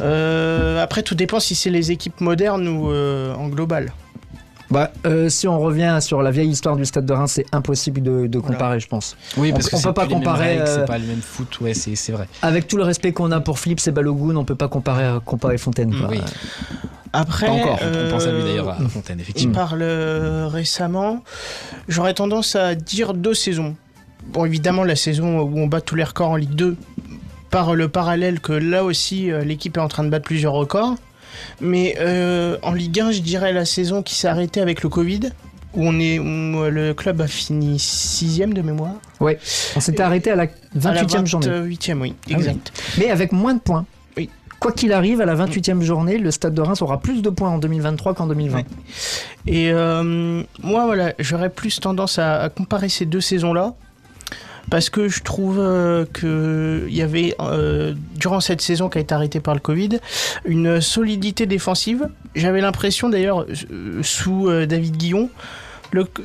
[0.00, 3.92] Euh, après, tout dépend si c'est les équipes modernes ou euh, en global.
[4.70, 8.02] Bah, euh, si on revient sur la vieille histoire du stade de Reims, c'est impossible
[8.02, 9.16] de, de comparer, je pense.
[9.38, 11.60] Oui, parce que on c'est peut pas comparer, règles, euh, c'est pas le même foot,
[11.60, 12.28] ouais, c'est c'est vrai.
[12.42, 15.56] Avec tout le respect qu'on a pour Philippe et Balogun, on peut pas comparer, comparer
[15.56, 15.94] Fontaine.
[15.98, 16.08] quoi.
[16.10, 16.20] Oui.
[17.14, 19.54] Après, Pas encore, on euh, pense à lui d'ailleurs, à Fontaine, Il effectivement.
[19.54, 21.24] parle euh, récemment.
[21.88, 23.74] J'aurais tendance à dire deux saisons.
[24.26, 26.76] Bon, évidemment, la saison où on bat tous les records en Ligue 2,
[27.48, 30.96] par le parallèle que là aussi, euh, l'équipe est en train de battre plusieurs records.
[31.60, 35.20] Mais euh, en Ligue 1, je dirais la saison qui s'est arrêtée avec le Covid,
[35.74, 38.94] où, on est, où euh, le club a fini sixième de mémoire.
[39.20, 39.38] Ouais,
[39.76, 41.46] on s'était arrêté à la 28e à la journée.
[41.48, 42.34] 28e, oui, Ah oui.
[42.34, 42.72] exact.
[42.98, 43.84] Mais avec moins de points.
[44.16, 44.30] Oui.
[44.60, 47.50] Quoi qu'il arrive, à la 28e journée, le Stade de Reims aura plus de points
[47.50, 48.62] en 2023 qu'en 2020.
[49.46, 53.74] Et euh, moi, voilà, j'aurais plus tendance à, à comparer ces deux saisons-là.
[54.70, 59.00] Parce que je trouve euh, que il y avait, euh, durant cette saison qui a
[59.00, 59.98] été arrêtée par le Covid,
[60.44, 62.08] une solidité défensive.
[62.34, 65.30] J'avais l'impression d'ailleurs, euh, sous euh, David Guillon,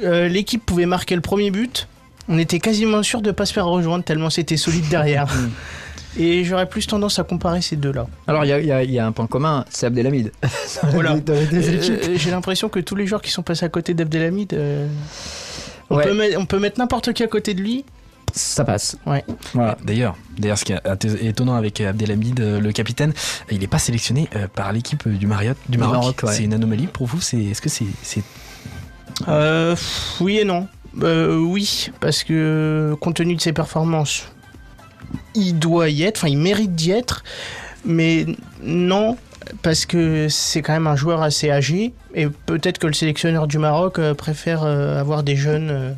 [0.02, 1.88] l'équipe pouvait marquer le premier but.
[2.28, 5.28] On était quasiment sûr de ne pas se faire rejoindre tellement c'était solide derrière.
[6.18, 8.06] Et j'aurais plus tendance à comparer ces deux-là.
[8.28, 10.32] Alors, il y a, y y un point commun, c'est Abdelhamid.
[10.92, 11.16] Voilà.
[11.28, 11.46] Euh,
[12.16, 14.88] J'ai l'impression que tous les joueurs qui sont passés à côté d'Abdelhamid, euh,
[15.90, 16.04] on, Ouais.
[16.04, 17.84] peut mettre, on peut mettre n'importe qui à côté de lui.
[18.34, 18.98] Ça passe.
[19.06, 19.24] Ouais.
[19.54, 19.78] Voilà.
[19.84, 23.14] D'ailleurs, d'ailleurs, ce qui est étonnant avec Abdelhamid, euh, le capitaine,
[23.50, 25.96] il n'est pas sélectionné euh, par l'équipe du Marriott du Maroc.
[25.96, 26.34] Maroc, ouais.
[26.34, 27.22] C'est une anomalie pour vous.
[27.22, 27.86] C'est est-ce que c'est
[29.28, 29.76] Euh,
[30.20, 30.68] oui et non.
[31.02, 34.28] Euh, oui, parce que compte tenu de ses performances,
[35.36, 37.24] il doit y être, enfin il mérite d'y être,
[37.86, 38.26] mais
[38.62, 39.18] non,
[39.62, 43.58] parce que c'est quand même un joueur assez âgé, et peut-être que le sélectionneur du
[43.58, 45.92] Maroc euh, préfère euh, avoir des jeunes, euh,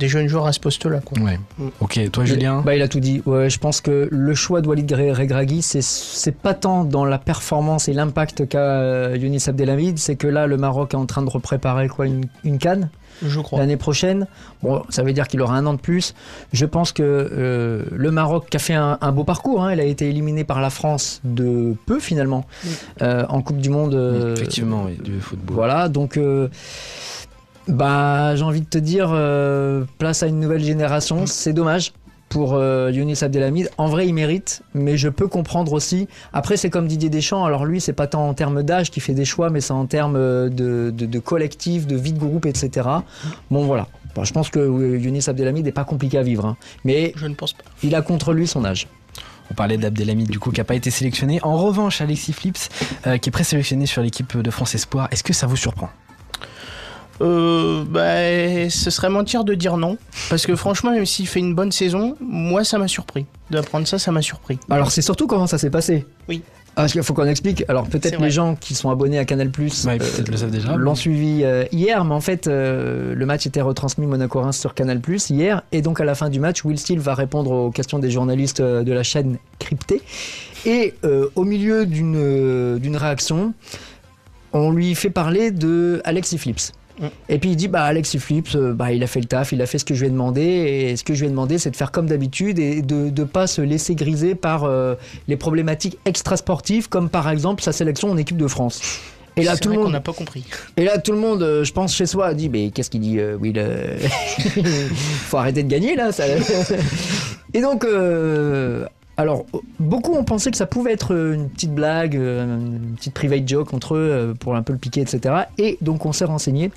[0.00, 1.00] des jeunes joueurs à ce poste-là.
[1.04, 1.16] quoi.
[1.22, 1.38] Ouais.
[1.80, 2.62] Ok, toi Julien.
[2.64, 3.22] Bah, il a tout dit.
[3.26, 7.18] Ouais, je pense que le choix de Walid Regragui, c'est c'est pas tant dans la
[7.18, 11.22] performance et l'impact qu'a euh, Younis Abdelhamid, c'est que là, le Maroc est en train
[11.22, 12.88] de repréparer quoi, une, une canne
[13.22, 13.58] Je crois.
[13.60, 14.26] l'année prochaine.
[14.62, 16.14] Bon, ça veut dire qu'il aura un an de plus.
[16.52, 19.80] Je pense que euh, le Maroc qui a fait un, un beau parcours, hein, il
[19.80, 22.44] a été éliminé par la France de peu finalement
[23.02, 23.94] euh, en Coupe du Monde.
[23.94, 25.54] euh, Effectivement, oui, du football.
[25.56, 26.48] voilà, donc euh,
[27.70, 31.92] bah j'ai envie de te dire euh, place à une nouvelle génération, c'est dommage
[32.28, 33.70] pour euh, Younis Abdelhamid.
[33.76, 36.06] En vrai, il mérite, mais je peux comprendre aussi.
[36.32, 37.44] Après, c'est comme Didier Deschamps.
[37.44, 39.86] Alors lui, c'est pas tant en termes d'âge qu'il fait des choix, mais c'est en
[39.86, 42.88] termes euh, de, de, de collectif, de vie de groupe, etc.
[43.50, 43.88] Bon, voilà.
[44.14, 46.56] Bon, je pense que euh, Younis Abdelhamid n'est pas compliqué à vivre, hein.
[46.84, 47.64] mais Je ne pense pas.
[47.82, 48.86] il a contre lui son âge.
[49.50, 51.40] On parlait d'Abdelhamid du coup qui n'a pas été sélectionné.
[51.42, 52.68] En revanche, Alexis Flips
[53.08, 55.08] euh, qui est présélectionné sur l'équipe de France Espoir.
[55.10, 55.90] Est-ce que ça vous surprend?
[57.20, 59.98] Euh, bah, ce serait mentir de dire non,
[60.30, 63.26] parce que franchement, même s'il fait une bonne saison, moi ça m'a surpris.
[63.50, 64.58] D'apprendre ça, ça m'a surpris.
[64.70, 66.06] Alors c'est surtout comment ça s'est passé.
[66.28, 66.42] Oui.
[66.76, 67.64] Ah, il faut qu'on explique.
[67.68, 69.98] Alors peut-être les gens qui sont abonnés à Canal Plus Ouais,
[70.50, 70.76] déjà.
[70.76, 75.00] l'ont suivi euh, hier, mais en fait euh, le match était retransmis Monaco-Reims sur Canal
[75.00, 77.98] Plus hier, et donc à la fin du match, Will Steele va répondre aux questions
[77.98, 80.00] des journalistes euh, de la chaîne cryptée,
[80.64, 83.52] et euh, au milieu d'une euh, d'une réaction,
[84.52, 86.72] on lui fait parler de Alexis Flips.
[87.00, 87.06] Mm.
[87.28, 89.62] Et puis il dit bah Alexis Flips, euh, bah il a fait le taf, il
[89.62, 91.58] a fait ce que je lui ai demandé et ce que je lui ai demandé
[91.58, 94.94] c'est de faire comme d'habitude et de ne pas se laisser griser par euh,
[95.28, 98.82] les problématiques extrasportives comme par exemple sa sélection en équipe de France.
[99.36, 100.44] Et là tout le vrai monde n'a pas compris.
[100.76, 103.00] et là, tout le monde, euh, je pense chez soi, a dit Mais qu'est-ce qu'il
[103.00, 103.98] dit, euh, Will euh,
[105.26, 106.12] Faut arrêter de gagner là.
[106.12, 106.24] Ça...
[107.54, 107.84] Et donc,
[109.16, 109.44] alors,
[109.78, 113.96] beaucoup ont pensé que ça pouvait être une petite blague, une petite private joke entre
[113.96, 115.34] eux pour un peu le piquer, etc.
[115.58, 116.70] Et donc, on s'est renseigné.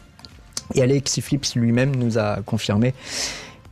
[0.75, 2.93] Et Alexis Flips lui-même nous a confirmé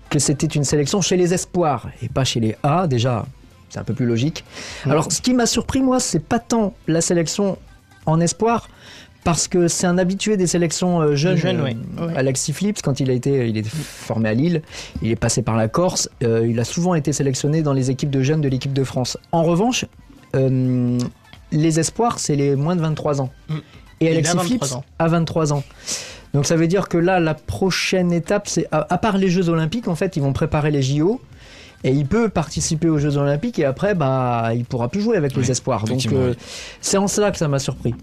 [0.09, 2.87] que c'était une sélection chez les espoirs et pas chez les A.
[2.87, 3.25] Déjà,
[3.69, 4.43] c'est un peu plus logique.
[4.85, 7.57] Alors, ce qui m'a surpris, moi, c'est pas tant la sélection
[8.05, 8.67] en espoir,
[9.23, 11.37] parce que c'est un habitué des sélections euh, jeunes.
[11.99, 12.13] euh.
[12.15, 14.63] Alexis Flips, quand il a été, il est formé à Lille,
[15.01, 18.09] il est passé par la Corse, euh, il a souvent été sélectionné dans les équipes
[18.09, 19.17] de jeunes de l'équipe de France.
[19.31, 19.85] En revanche,
[20.35, 20.97] euh,
[21.51, 23.29] les espoirs, c'est les moins de 23 ans.
[23.47, 23.55] Mm.
[23.99, 24.83] Et Il a Alexis 23 Flips ans.
[24.97, 25.63] a 23 ans.
[26.33, 29.49] Donc ça veut dire que là, la prochaine étape, c'est à, à part les Jeux
[29.49, 31.21] Olympiques, en fait, ils vont préparer les JO.
[31.83, 35.35] Et il peut participer aux Jeux Olympiques et après, bah, il pourra plus jouer avec
[35.35, 35.85] les espoirs.
[35.85, 36.35] Donc euh,
[36.79, 37.95] c'est en cela que ça m'a surpris.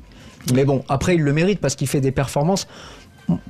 [0.52, 2.66] Mais bon, après, il le mérite parce qu'il fait des performances.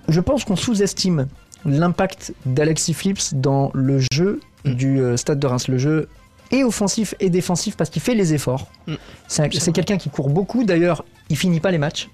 [0.08, 1.28] Je pense qu'on sous-estime
[1.64, 4.74] l'impact d'Alexis Flips dans le jeu Mm.
[4.74, 5.68] du euh, Stade de Reims.
[5.68, 6.08] Le jeu
[6.50, 8.68] est offensif et défensif parce qu'il fait les efforts.
[8.86, 8.94] Mm.
[9.28, 10.64] C'est quelqu'un qui court beaucoup.
[10.64, 12.08] D'ailleurs, il finit pas les matchs.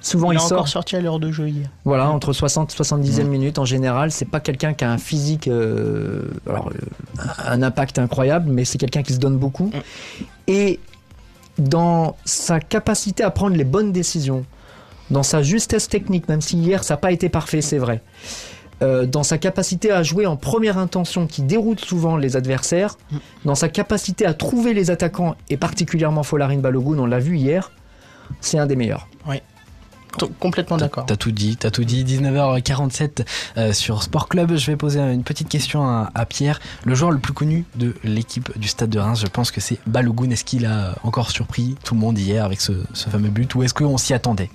[0.00, 0.52] Souvent, il il, a sort.
[0.52, 1.68] encore sorti à l'heure de jeu hier.
[1.84, 3.28] Voilà, entre 60 et 70e Mm.
[3.28, 7.98] minute en général, c'est pas quelqu'un qui a un physique, euh, alors, euh, un impact
[7.98, 9.70] incroyable, mais c'est quelqu'un qui se donne beaucoup.
[10.46, 10.80] Et
[11.58, 14.44] dans sa capacité à prendre les bonnes décisions,
[15.10, 18.00] dans sa justesse technique, même si hier ça n'a pas été parfait, c'est vrai,
[18.82, 22.96] euh, dans sa capacité à jouer en première intention qui déroute souvent les adversaires,
[23.44, 27.70] dans sa capacité à trouver les attaquants, et particulièrement Folarin Balogun, on l'a vu hier,
[28.40, 29.06] c'est un des meilleurs.
[30.38, 31.06] Complètement d'accord.
[31.06, 32.04] T'as tout dit, t'as tout dit.
[32.04, 33.24] 19h47
[33.56, 34.56] euh, sur Sport Club.
[34.56, 36.60] Je vais poser une petite question à, à Pierre.
[36.84, 39.78] Le joueur le plus connu de l'équipe du Stade de Reims, je pense que c'est
[39.86, 40.30] Balogun.
[40.30, 43.62] Est-ce qu'il a encore surpris tout le monde hier avec ce, ce fameux but ou
[43.62, 44.50] est-ce qu'on s'y attendait?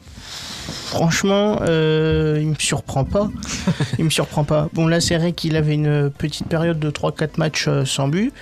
[0.67, 3.29] Franchement, euh, il me surprend pas.
[3.99, 4.69] il me surprend pas.
[4.73, 8.33] Bon, là, c'est vrai qu'il avait une petite période de 3-4 matchs euh, sans but.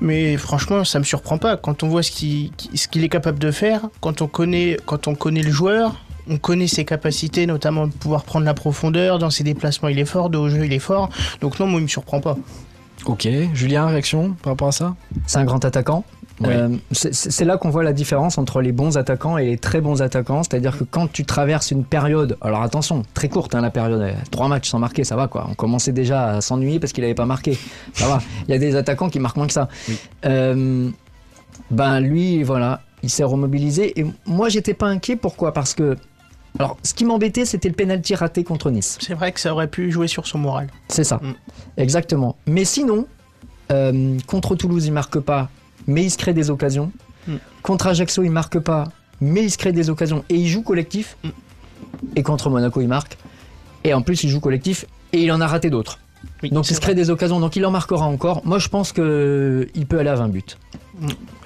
[0.00, 1.56] Mais franchement, ça me surprend pas.
[1.56, 5.08] Quand on voit ce qu'il ce qu'il est capable de faire, quand on, connaît, quand
[5.08, 5.96] on connaît le joueur,
[6.28, 9.18] on connaît ses capacités, notamment de pouvoir prendre la profondeur.
[9.18, 10.30] Dans ses déplacements, il est fort.
[10.30, 11.10] De haut jeu, il est fort.
[11.40, 12.36] Donc, non, moi, il me surprend pas.
[13.06, 13.28] Ok.
[13.54, 14.94] Julien, réaction par rapport à ça?
[15.26, 16.04] C'est un grand attaquant.
[16.40, 16.48] Oui.
[16.50, 20.02] Euh, c'est là qu'on voit la différence entre les bons attaquants et les très bons
[20.02, 20.42] attaquants.
[20.44, 24.12] C'est-à-dire que quand tu traverses une période, alors attention, très courte hein, la période, euh,
[24.30, 25.48] trois matchs sans marquer, ça va quoi.
[25.50, 27.58] On commençait déjà à s'ennuyer parce qu'il n'avait pas marqué.
[27.92, 28.20] Ça va.
[28.46, 29.68] Il y a des attaquants qui marquent moins que ça.
[30.26, 30.90] Euh,
[31.72, 33.98] ben lui, voilà, il s'est remobilisé.
[33.98, 35.16] Et moi, j'étais pas inquiet.
[35.16, 35.52] Pourquoi?
[35.52, 35.96] Parce que
[36.58, 38.98] Alors, ce qui m'embêtait, c'était le penalty raté contre Nice.
[39.00, 40.68] C'est vrai que ça aurait pu jouer sur son moral.
[40.88, 41.34] C'est ça, Mm.
[41.76, 42.36] exactement.
[42.46, 43.06] Mais sinon,
[43.70, 45.50] euh, contre Toulouse, il marque pas,
[45.86, 46.90] mais il se crée des occasions.
[47.26, 47.36] Mm.
[47.62, 48.84] Contre Ajaccio, il marque pas,
[49.20, 51.16] mais il se crée des occasions et il joue collectif.
[51.22, 51.28] Mm.
[52.16, 53.16] Et contre Monaco, il marque.
[53.84, 55.98] Et en plus, il joue collectif et il en a raté d'autres.
[56.42, 58.42] Oui, Donc il se crée des occasions, donc il en marquera encore.
[58.44, 60.42] Moi, je pense que il peut aller à 20 buts.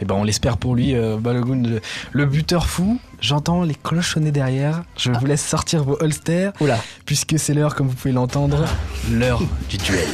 [0.01, 1.81] Et ben on l'espère pour lui, euh, Balogun, le,
[2.13, 2.99] le buteur fou.
[3.21, 4.83] J'entends les cloches sonner derrière.
[4.97, 6.79] Je vous laisse sortir vos holsters, Oula.
[7.05, 8.65] puisque c'est l'heure, comme vous pouvez l'entendre,
[9.11, 10.07] l'heure du duel.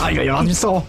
[0.00, 0.86] Ah, il va y avoir du sang.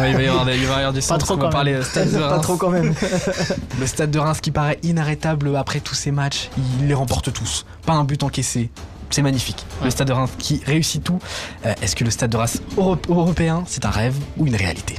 [0.00, 1.46] Ouais, il va y avoir, des- il va y avoir du sang, trop qu'on va
[1.46, 2.92] quand parler Stade de Pas trop quand même.
[3.80, 6.50] Le Stade de Reims qui paraît inarrêtable après tous ces matchs,
[6.80, 7.66] il les remporte tous.
[7.86, 8.70] Pas un but encaissé.
[9.10, 9.64] C'est magnifique.
[9.84, 11.18] Le Stade de Reims qui réussit tout.
[11.64, 14.96] Euh, Est-ce que le Stade de Reims euro- européen, c'est un rêve ou une réalité?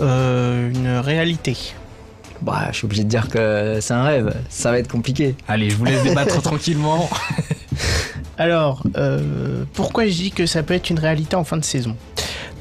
[0.00, 1.56] Euh, une réalité.
[2.42, 4.34] Bah, je suis obligé de dire que c'est un rêve.
[4.48, 5.34] Ça va être compliqué.
[5.48, 7.08] Allez, je vous laisse débattre tranquillement.
[8.36, 11.96] Alors, euh, pourquoi je dis que ça peut être une réalité en fin de saison?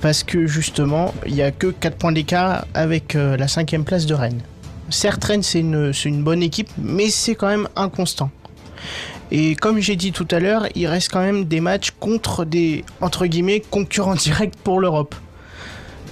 [0.02, 4.06] Parce que justement, il n'y a que 4 points d'écart avec euh, la cinquième place
[4.06, 4.42] de Rennes.
[4.90, 8.30] Certes, Rennes, c'est une, c'est une bonne équipe, mais c'est quand même inconstant.
[9.36, 12.86] Et comme j'ai dit tout à l'heure, il reste quand même des matchs contre des,
[13.02, 15.16] entre guillemets, concurrents directs pour l'Europe.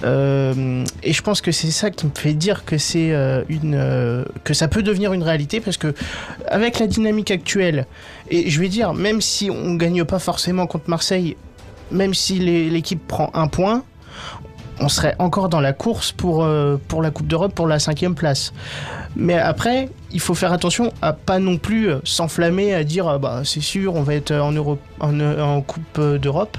[0.02, 3.76] Euh, et je pense que c'est ça qui me fait dire que c'est euh, une
[3.76, 5.94] euh, que ça peut devenir une réalité parce que
[6.48, 7.86] avec la dynamique actuelle
[8.28, 11.36] et je vais dire même si on gagne pas forcément contre Marseille
[11.92, 13.84] même si l'équipe prend un point
[14.80, 16.44] on serait encore dans la course pour
[16.88, 18.52] pour la Coupe d'Europe pour la cinquième place
[19.14, 23.18] mais après il faut faire attention à pas non plus euh, s'enflammer à dire ah
[23.18, 26.56] bah c'est sûr on va être en Europe en, en Coupe euh, d'Europe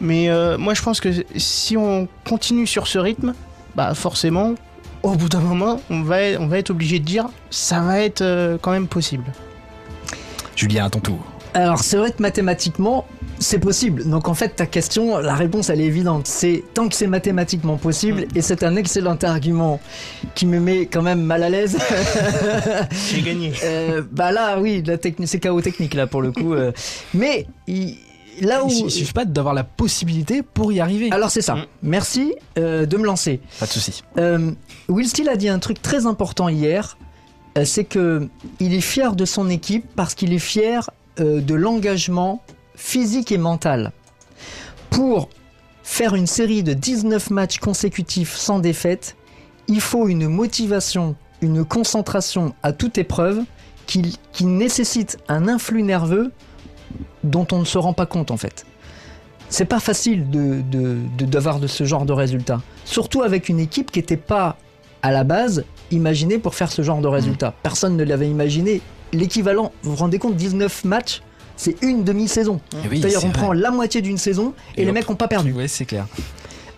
[0.00, 3.34] mais euh, moi, je pense que si on continue sur ce rythme,
[3.76, 4.54] bah forcément,
[5.02, 8.00] au bout d'un moment, on va, être- on va être obligé de dire ça va
[8.00, 9.24] être euh, quand même possible.
[10.56, 11.18] Julien, à ton tour.
[11.54, 13.06] Alors, c'est vrai que mathématiquement,
[13.38, 14.08] c'est possible.
[14.08, 16.26] Donc, en fait, ta question, la réponse, elle est évidente.
[16.26, 19.80] C'est tant que c'est mathématiquement possible, et c'est un excellent argument
[20.34, 21.78] qui me met quand même mal à l'aise.
[23.10, 23.52] J'ai gagné.
[23.64, 26.54] Euh, bah là, oui, la technique, c'est chaos technique là pour le coup.
[26.54, 26.72] euh.
[27.14, 27.96] Mais il-
[28.40, 31.10] là où, Il, suffit pas d'avoir la possibilité pour y arriver.
[31.12, 31.54] alors c'est ça.
[31.54, 31.64] Mm.
[31.84, 33.40] Merci euh, de me lancer.
[33.60, 34.02] Pas de souci.
[34.18, 34.50] Euh,
[34.88, 36.98] Will Steele a dit un truc très important hier,
[37.56, 38.28] euh, c'est que
[38.58, 40.90] il est fier de son équipe parce qu'il est fier
[41.20, 42.42] euh, de l'engagement
[42.76, 43.92] physique et mental.
[44.90, 45.28] Pour
[45.82, 49.16] faire une série de 19 matchs consécutifs sans défaite,
[49.68, 53.40] il faut une motivation, une concentration à toute épreuve
[53.86, 56.32] qui, qui nécessite un influx nerveux
[57.22, 58.64] dont on ne se rend pas compte en fait.
[59.50, 62.60] C'est pas facile de, de, de- d'avoir de ce genre de résultat.
[62.84, 64.56] Surtout avec une équipe qui n'était pas
[65.02, 67.54] à la base imaginée pour faire ce genre de résultat.
[67.62, 68.80] Personne ne l'avait imaginé.
[69.14, 71.22] L'équivalent, vous vous rendez compte, 19 matchs,
[71.56, 72.60] c'est une demi-saison.
[72.84, 73.32] Eh oui, C'est-à-dire on vrai.
[73.32, 75.52] prend la moitié d'une saison et, Et les mecs n'ont pas perdu.
[75.52, 76.06] Ouais, c'est clair.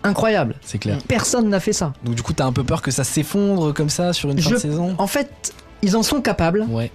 [0.03, 0.55] Incroyable.
[0.61, 0.99] C'est clair.
[1.07, 1.93] Personne n'a fait ça.
[2.03, 4.49] Donc du coup, t'as un peu peur que ça s'effondre comme ça sur une fin
[4.51, 4.95] Je- de saison?
[4.99, 6.65] En fait, ils en sont capables.
[6.69, 6.91] Ouais.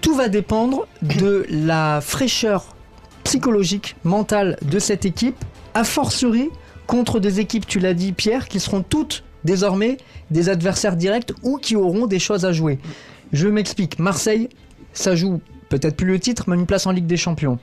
[0.00, 2.66] Tout va dépendre de la fraîcheur
[3.24, 5.36] psychologique, mentale de cette équipe,
[5.74, 6.50] a fortiori
[6.86, 9.96] contre des équipes, tu l'as dit Pierre, qui seront toutes désormais
[10.30, 12.78] des adversaires directs ou qui auront des choses à jouer.
[13.32, 13.98] Je m'explique.
[13.98, 14.48] Marseille,
[14.92, 17.58] ça joue peut-être plus le titre, mais une place en Ligue des Champions.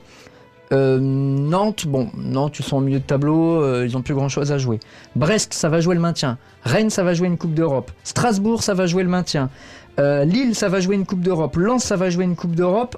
[0.72, 4.28] Euh, Nantes, bon, Nantes, ils sont au milieu de tableau, euh, ils ont plus grand
[4.28, 4.78] chose à jouer.
[5.16, 6.38] Brest, ça va jouer le maintien.
[6.62, 7.90] Rennes, ça va jouer une Coupe d'Europe.
[8.04, 9.50] Strasbourg, ça va jouer le maintien.
[9.98, 11.56] Euh, Lille, ça va jouer une Coupe d'Europe.
[11.56, 12.96] Lens, ça va jouer une Coupe d'Europe.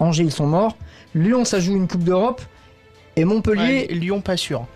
[0.00, 0.76] Angers, ils sont morts.
[1.14, 2.42] Lyon, ça joue une Coupe d'Europe.
[3.14, 4.66] Et Montpellier, Lyon, pas sûr.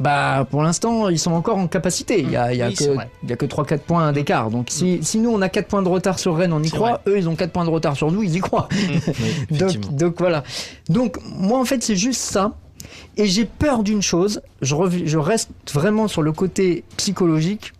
[0.00, 2.20] Bah, pour l'instant, ils sont encore en capacité.
[2.20, 3.10] Il y a, y Oui, que, vrai.
[3.22, 4.50] il y a que 3-4 points d'écart.
[4.50, 7.00] Donc, si, si nous, on a 4 points de retard sur Rennes, on y croit.
[7.06, 8.68] Eux, ils ont 4 points de retard sur nous, ils y croient.
[8.72, 9.66] Oui, effectivement.
[9.68, 10.44] donc, donc voilà.
[10.88, 12.52] Donc, moi, en fait, c'est juste ça.
[13.16, 14.42] Et j'ai peur d'une chose.
[14.60, 17.72] Je, rev- je reste vraiment sur le côté psychologique.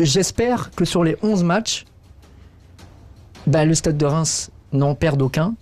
[0.00, 1.84] J'espère que sur les 11 matchs,
[3.46, 5.54] bah, le stade de Reims n'en perde aucun.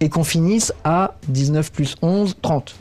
[0.00, 2.76] Et qu'on finisse à 19 plus 11, 30.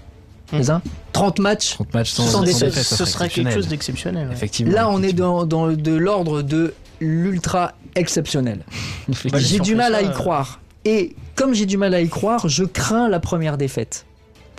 [0.51, 0.81] C'est ça
[1.13, 4.27] 30 matchs 30 matchs sans, Sans sans défaite, défaite, ce ça serait quelque chose d'exceptionnel.
[4.27, 4.33] ouais.
[4.33, 4.73] Effectivement.
[4.73, 8.63] Là, on est dans, dans de l'ordre de l'ultra exceptionnel.
[9.35, 10.59] J'ai du mal ça, à y euh, croire.
[10.85, 14.05] Et comme j'ai du mal à y croire, je crains la première défaite.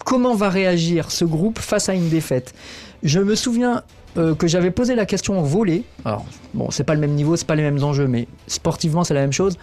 [0.04, 2.54] Comment va réagir ce groupe face à une défaite?
[3.02, 3.82] Je me souviens
[4.16, 5.84] euh, que j'avais posé la question au volet.
[6.04, 9.14] Alors, bon, c'est pas le même niveau, c'est pas les mêmes enjeux, mais sportivement, c'est
[9.14, 9.56] la même chose.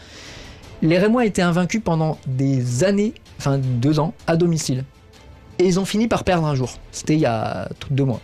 [0.81, 4.83] Les Rémois étaient invaincus pendant des années, enfin deux ans, à domicile.
[5.59, 6.77] Et ils ont fini par perdre un jour.
[6.91, 8.21] C'était il y a deux mois.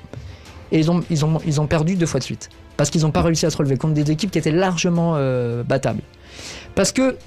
[0.71, 2.49] Et ils ont perdu deux fois de suite.
[2.77, 5.63] Parce qu'ils n'ont pas réussi à se relever contre des équipes qui étaient largement euh,
[5.63, 6.01] battables.
[6.75, 7.17] Parce que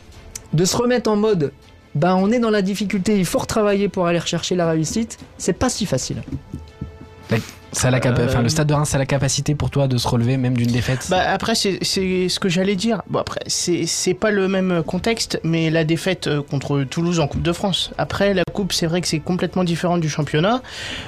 [0.53, 1.53] de se remettre en mode
[1.95, 5.53] ben on est dans la difficulté, il faut retravailler pour aller rechercher la réussite, c'est
[5.53, 6.23] pas si facile.
[7.73, 9.89] Ça a la capa- Euh, enfin, le stade de Reims, c'est la capacité pour toi
[9.89, 11.09] de se relever même d'une défaite.
[11.11, 13.03] Bah après c'est ce que j'allais dire.
[13.11, 17.43] Bon après c'est pas le même contexte, mais la défaite euh, contre Toulouse en Coupe
[17.43, 17.91] de France.
[17.99, 20.63] Après la Coupe c'est vrai que c'est complètement différent du championnat,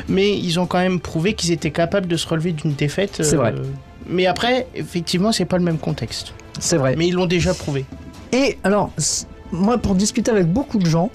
[0.08, 3.20] mais ils ont quand même prouvé qu'ils étaient capables de se relever d'une défaite.
[3.22, 3.54] C'est vrai.
[4.08, 6.34] Mais après effectivement c'est pas le même contexte.
[6.58, 6.96] C'est vrai.
[6.96, 7.84] Mais ils l'ont déjà prouvé.
[8.32, 8.90] Et alors,
[9.52, 11.10] moi, pour discuter avec beaucoup de gens,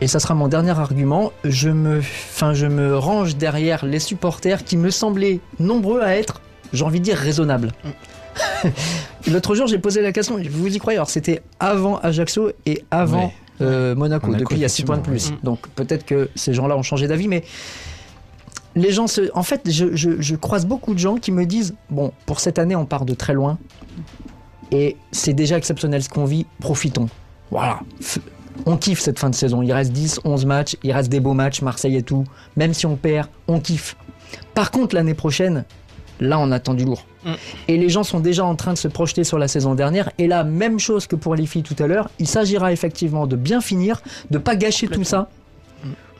[0.00, 4.64] et ça sera mon dernier argument, je me, enfin, je me range derrière les supporters
[4.64, 6.40] qui me semblaient nombreux à être,
[6.72, 7.72] j'ai envie de dire, raisonnables.
[9.30, 13.26] L'autre jour, j'ai posé la question, vous y croyez Alors, c'était avant Ajaccio et avant
[13.26, 13.32] Ouais.
[13.62, 14.26] euh, Monaco.
[14.26, 15.32] Monaco, Depuis, il y a 6 points de plus.
[15.42, 17.42] Donc, peut-être que ces gens-là ont changé d'avis, mais
[18.74, 19.30] les gens se.
[19.34, 22.58] En fait, je, je- je croise beaucoup de gens qui me disent Bon, pour cette
[22.58, 23.56] année, on part de très loin.
[24.70, 27.08] Et c'est déjà exceptionnel ce qu'on vit, profitons.
[27.50, 27.80] Voilà.
[28.64, 29.62] On kiffe cette fin de saison.
[29.62, 32.24] Il reste 10, 11 matchs, il reste des beaux matchs, Marseille et tout.
[32.56, 33.96] Même si on perd, on kiffe.
[34.54, 35.64] Par contre, l'année prochaine,
[36.20, 37.04] là, on attend du lourd.
[37.24, 37.32] Mm.
[37.68, 40.10] Et les gens sont déjà en train de se projeter sur la saison dernière.
[40.18, 43.36] Et là, même chose que pour les filles tout à l'heure, il s'agira effectivement de
[43.36, 44.00] bien finir,
[44.30, 45.28] de pas gâcher tout ça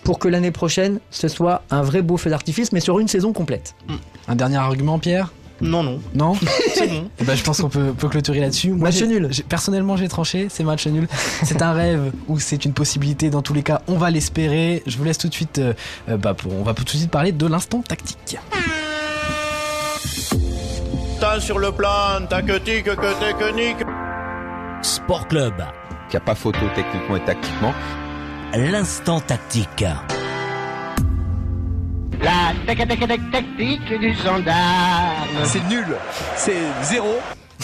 [0.07, 3.32] pour que l'année prochaine, ce soit un vrai beau feu d'artifice, mais sur une saison
[3.32, 3.74] complète.
[4.28, 5.32] Un dernier argument, Pierre?
[5.61, 6.01] Non non.
[6.15, 6.35] Non
[6.75, 7.09] C'est bon.
[7.25, 8.71] Ben, je pense qu'on peut, peut clôturer là-dessus.
[8.73, 9.31] Moi, Match nul.
[9.49, 10.49] Personnellement, j'ai tranché.
[10.51, 11.09] C'est match nul.
[11.43, 13.31] C'est un rêve ou c'est une possibilité.
[13.31, 14.83] Dans tous les cas, on va l'espérer.
[14.87, 15.59] Je vous laisse tout de suite.
[15.59, 15.73] euh,
[16.09, 18.39] euh, bah, pour, on va tout de suite parler de l'instant tactique.
[21.21, 23.79] Tant sur le plan tactique que technique.
[24.83, 25.55] Sport Club,
[26.09, 27.73] Il n'y a pas photo techniquement et tactiquement.
[28.55, 29.85] l'instant tactique.
[32.23, 35.45] La technique du gendarme.
[35.45, 35.87] C'est nul.
[36.37, 37.14] C'est zéro.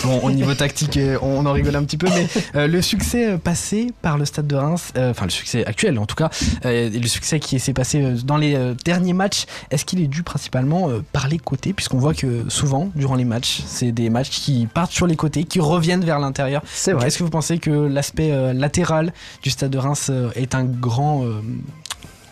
[0.04, 2.26] Bon, au niveau tactique, euh, on en rigole un petit peu, mais
[2.56, 5.98] euh, le succès euh, passé par le Stade de Reims, euh, enfin le succès actuel
[5.98, 6.30] en tout cas,
[6.64, 10.06] euh, et le succès qui s'est passé dans les euh, derniers matchs, est-ce qu'il est
[10.08, 14.08] dû principalement euh, par les côtés, puisqu'on voit que souvent durant les matchs, c'est des
[14.08, 16.62] matchs qui partent sur les côtés, qui reviennent vers l'intérieur.
[16.72, 17.08] C'est vrai.
[17.08, 20.64] Est-ce que vous pensez que l'aspect euh, latéral du Stade de Reims euh, est un
[20.64, 21.42] grand, euh,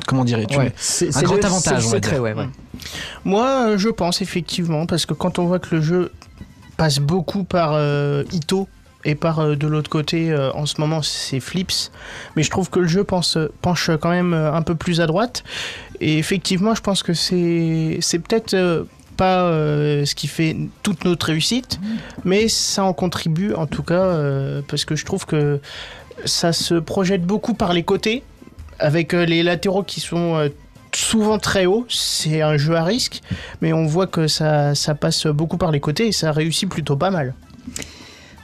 [0.07, 0.73] comment dirais-tu, Ouais.
[0.77, 2.23] C'est un grand le- avantage, c'est on le va secret, dire.
[2.23, 2.49] ouais, ouais.
[3.25, 6.13] Moi, je pense effectivement, parce que quand on voit que le jeu
[6.77, 8.69] passe beaucoup par euh, Ito
[9.05, 11.91] et par euh, de l'autre côté, euh, en ce moment, c'est Flips,
[12.37, 15.45] mais je trouve que le jeu pense, penche quand même un peu plus à droite.
[16.01, 18.87] Et effectivement, je pense que c'est c'est peut-être
[19.19, 21.79] pas euh, ce qui fait toute notre réussite,
[22.25, 25.61] mais ça en contribue en tout cas, euh, parce que je trouve que
[26.25, 28.23] ça se projette beaucoup par les côtés,
[28.81, 30.49] avec euh, les latéraux qui sont euh,
[30.95, 31.87] souvent très hauts.
[31.89, 33.21] C'est un jeu à risque,
[33.61, 36.97] mais on voit que ça, ça passe beaucoup par les côtés et ça réussit plutôt
[36.97, 37.35] pas mal.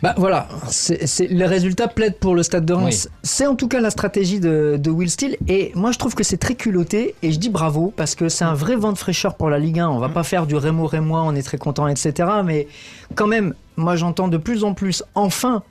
[0.02, 3.08] Bah voilà, c'est, c'est- les résultats plaident pour le Stade de Reims.
[3.10, 3.18] Oui.
[3.22, 6.22] C'est en tout cas la stratégie de, de Will Steele et moi je trouve que
[6.22, 9.36] c'est très culotté et je dis bravo parce que c'est un vrai vent de fraîcheur
[9.36, 9.88] pour la Ligue 1.
[9.88, 12.12] On va pas faire du Rémo Rémois, on est très content, etc.
[12.44, 12.68] Mais
[13.14, 15.62] quand même, moi j'entends de plus en plus, enfin,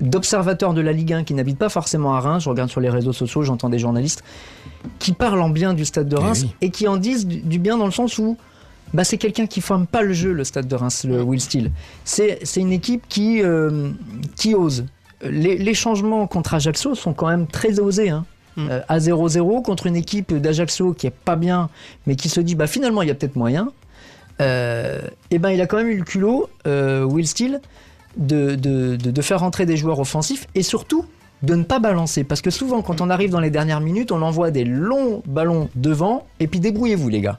[0.00, 2.44] d'observateurs de la Ligue 1 qui n'habitent pas forcément à Reims.
[2.44, 4.22] Je regarde sur les réseaux sociaux, j'entends des journalistes
[4.98, 6.54] qui parlent en bien du Stade de Eh Reims oui.
[6.60, 8.36] et qui en disent du, du bien dans le sens où
[8.94, 11.70] bah, c'est quelqu'un qui forme pas le jeu, le Stade de Reims, le Will Steele.
[12.04, 13.90] C'est c'est une équipe qui, euh,
[14.36, 14.86] qui ose.
[15.22, 18.10] Les, les changements contre Ajaccio sont quand même très osés.
[18.10, 18.24] Hein.
[18.58, 18.68] Mm.
[18.70, 21.70] Euh, à 0-0 contre une équipe d'Ajaccio qui est pas bien,
[22.06, 23.70] mais qui se dit bah finalement il y a peut-être moyen.
[24.40, 25.00] Euh,
[25.30, 27.60] et ben il a quand même eu le culot, euh, Will Steele,
[28.18, 31.04] de, de, de, de faire rentrer des joueurs offensifs et surtout
[31.42, 32.24] de ne pas balancer.
[32.24, 35.70] Parce que souvent, quand on arrive dans les dernières minutes, on envoie des longs ballons
[35.76, 37.38] devant et puis débrouillez-vous, les gars.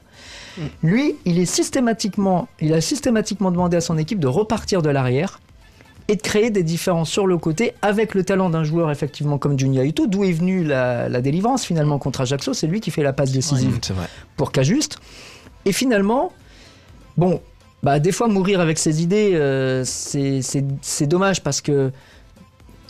[0.82, 5.40] Lui, il, est systématiquement, il a systématiquement demandé à son équipe de repartir de l'arrière
[6.08, 9.58] et de créer des différences sur le côté avec le talent d'un joueur effectivement comme
[9.58, 12.52] Junya Ito, d'où est venue la, la délivrance finalement contre Ajaccio.
[12.52, 13.78] C'est lui qui fait la passe décisive
[14.36, 14.98] pour Cajuste.
[15.66, 16.32] Et finalement,
[17.16, 17.40] bon,
[17.82, 21.90] bah, des fois mourir avec ses idées, euh, c'est- dommage parce que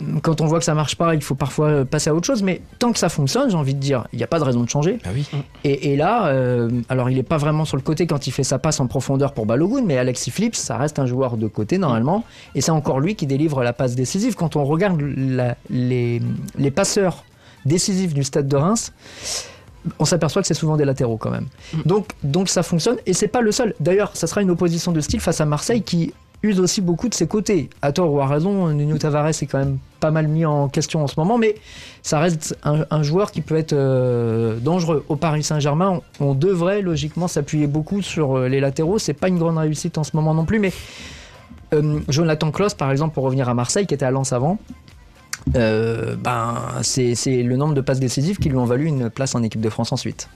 [0.01, 2.25] mm, quand on voit que ça marche pas, il faut parfois euh, passer à autre
[2.27, 2.43] chose.
[2.43, 4.63] Mais tant que ça fonctionne, j'ai envie de dire, il n'y a pas de raison
[4.63, 4.99] de changer.
[5.03, 5.25] Bah oui.
[5.63, 8.43] Et, et là, euh, alors il n'est pas vraiment sur le côté quand il fait
[8.43, 11.77] sa passe en profondeur pour Balogun, mais Alexis Flips, ça reste un joueur de côté
[11.77, 12.25] normalement.
[12.55, 14.35] Et c'est encore lui qui délivre la passe décisive.
[14.35, 16.21] Quand on regarde la- les,
[16.57, 17.23] les passeurs
[17.65, 18.91] décisifs du stade de Reims,
[19.99, 21.47] on s'aperçoit que c'est souvent des latéraux quand même.
[21.85, 23.73] Donc, ça fonctionne et c'est pas le seul.
[23.79, 26.13] D'ailleurs, ça sera une opposition de style face à Marseille qui
[26.43, 27.69] use aussi beaucoup de ses côtés.
[27.81, 31.03] À tort ou à raison, Nuno Tavares est quand même pas mal mis en question
[31.03, 31.55] en ce moment, mais
[32.01, 35.05] ça reste un, joueur qui peut être euh, dangereux.
[35.07, 38.97] Au Paris Saint-Germain, on, devrait logiquement s'appuyer beaucoup sur euh, les latéraux.
[38.97, 40.73] C'est pas une grande réussite en ce moment non plus, mais
[41.73, 44.57] euh, Jonathan Klaus, par exemple, pour revenir à Marseille, qui était à Lens avant,
[45.47, 49.43] ben, c'est c'est le nombre de passes décisives qui lui ont valu une place en
[49.43, 50.29] équipe de France ensuite.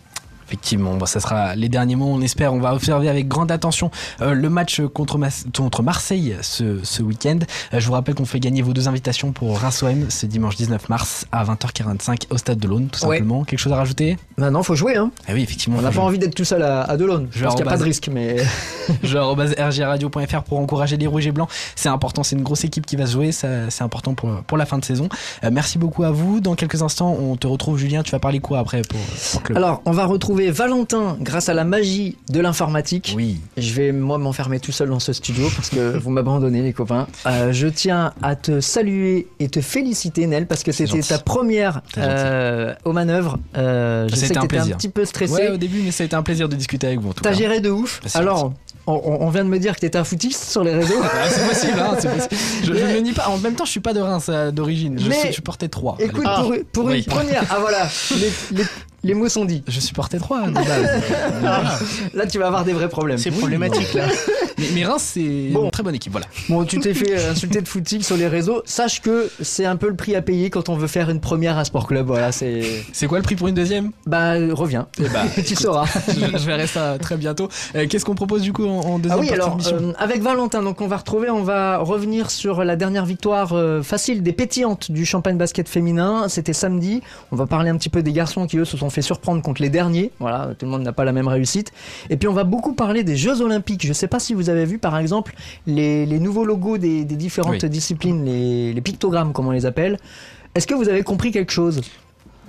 [0.47, 2.53] Effectivement, bon, ça sera les derniers mots, on espère.
[2.53, 3.89] On va observer avec grande attention
[4.21, 7.39] euh, le match contre, Mas- contre Marseille ce, ce week-end.
[7.73, 10.87] Euh, je vous rappelle qu'on fait gagner vos deux invitations pour Reims-OM ce dimanche 19
[10.89, 13.17] mars à 20h45 au Stade de l'Aune, tout Ouais.
[13.17, 13.43] simplement.
[13.43, 14.17] Quelque chose à rajouter?
[14.37, 14.95] Maintenant, faut jouer.
[14.97, 15.11] Hein.
[15.27, 15.77] Ah oui, effectivement.
[15.79, 17.27] On n'a pas envie d'être tout seul à, à Delaune.
[17.31, 18.37] Je Je pense qu'il n'y a pas de arrobase- risque, mais
[19.03, 21.49] rgradio.fr pour encourager les rouges et blancs.
[21.75, 24.65] C'est important, c'est une grosse équipe qui va se jouer, c'est important pour, pour la
[24.65, 25.09] fin de saison.
[25.43, 26.39] Euh, merci beaucoup à vous.
[26.39, 28.03] Dans quelques instants, on te retrouve, Julien.
[28.03, 28.99] Tu vas parler quoi après pour,
[29.55, 33.13] Alors, on va retrouver Valentin grâce à la magie de l'informatique.
[33.15, 33.39] Oui.
[33.57, 37.07] Je vais, moi, m'enfermer tout seul dans ce studio parce que vous m'abandonnez, les copains.
[37.25, 41.81] Euh, je tiens à te saluer et te féliciter, Nel, parce que c'était ta première
[41.97, 43.37] euh, aux manœuvres.
[43.57, 44.77] Euh, je Ça a sais que un t'étais un plaisir.
[44.77, 45.33] petit peu stressé.
[45.33, 47.13] Ouais, au début, mais ça a été un plaisir de discuter avec vous.
[47.13, 48.01] T'as géré de ouf.
[48.03, 48.53] Bah, Alors,
[48.87, 50.93] on, on vient de me dire que t'étais un footiste sur les réseaux.
[51.03, 52.41] Ah, c'est possible, hein, possible.
[52.63, 53.27] Je, ne le nie pas.
[53.29, 54.99] En même temps, je suis pas de Reims euh, d'origine.
[54.99, 55.97] Je, je portais 3.
[55.99, 57.43] Écoute, pour, pour une première.
[57.49, 57.87] Ah voilà,
[58.19, 58.65] les, les-
[59.05, 59.63] les mots sont dits.
[59.67, 60.65] Je supportais 3 de base.
[61.39, 61.79] Voilà.
[62.13, 63.17] Là, tu vas avoir des vrais problèmes.
[63.17, 64.05] C'est problématique là.
[64.57, 65.65] mais, mais Reims, c'est Bon.
[65.65, 66.11] une très bonne équipe.
[66.11, 66.27] Voilà.
[66.49, 68.61] Bon, tu t'es fait insulter de footing sur les réseaux.
[68.65, 71.57] Sache que c'est un peu le prix à payer quand on veut faire une première
[71.57, 72.07] à Sport Club.
[72.07, 72.63] Voilà, c'est.
[72.93, 73.91] C'est quoi le prix pour une deuxième?
[74.05, 74.87] Bah, reviens.
[74.99, 75.85] Eh bah, tu écoute, sauras.
[76.07, 77.47] je, je verrai ça très bientôt.
[77.75, 79.77] Euh, Qu'est-ce qu'on propose du coup en, en deuxième Ah oui, partie alors d'émission?
[79.89, 83.81] euh, avec Valentin, donc on va retrouver, on va revenir sur la dernière victoire euh,
[83.83, 86.27] facile des pétillantes du champagne basket féminin.
[86.29, 87.01] C'était samedi.
[87.31, 89.61] On va parler un petit peu des garçons qui eux se sont fait surprendre contre
[89.61, 90.11] les derniers.
[90.19, 91.71] Voilà, tout le monde n'a pas la même réussite.
[92.09, 93.85] Et puis on va beaucoup parler des Jeux Olympiques.
[93.85, 95.35] Je sais pas si vous avez vu par exemple
[95.67, 97.69] les, les nouveaux logos des, des différentes Oui.
[97.69, 99.99] disciplines, les, les pictogrammes comme on les appelle.
[100.55, 101.81] Est-ce que vous avez compris quelque chose?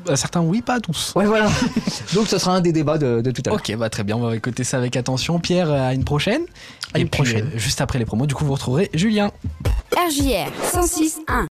[0.09, 1.13] Euh, Certains oui, pas tous.
[1.17, 1.49] Ouais, voilà.
[2.15, 3.59] donc ce sera un des débats de, de tout à l'heure.
[3.59, 5.41] Ok, bah très bien, on va écouter ça avec attention.
[5.41, 6.43] Pierre, à une prochaine.
[6.95, 7.47] À une prochaine.
[7.53, 9.33] euh, juste après les promos, du coup, vous retrouverez Julien.
[9.97, 11.45] RJR 106.1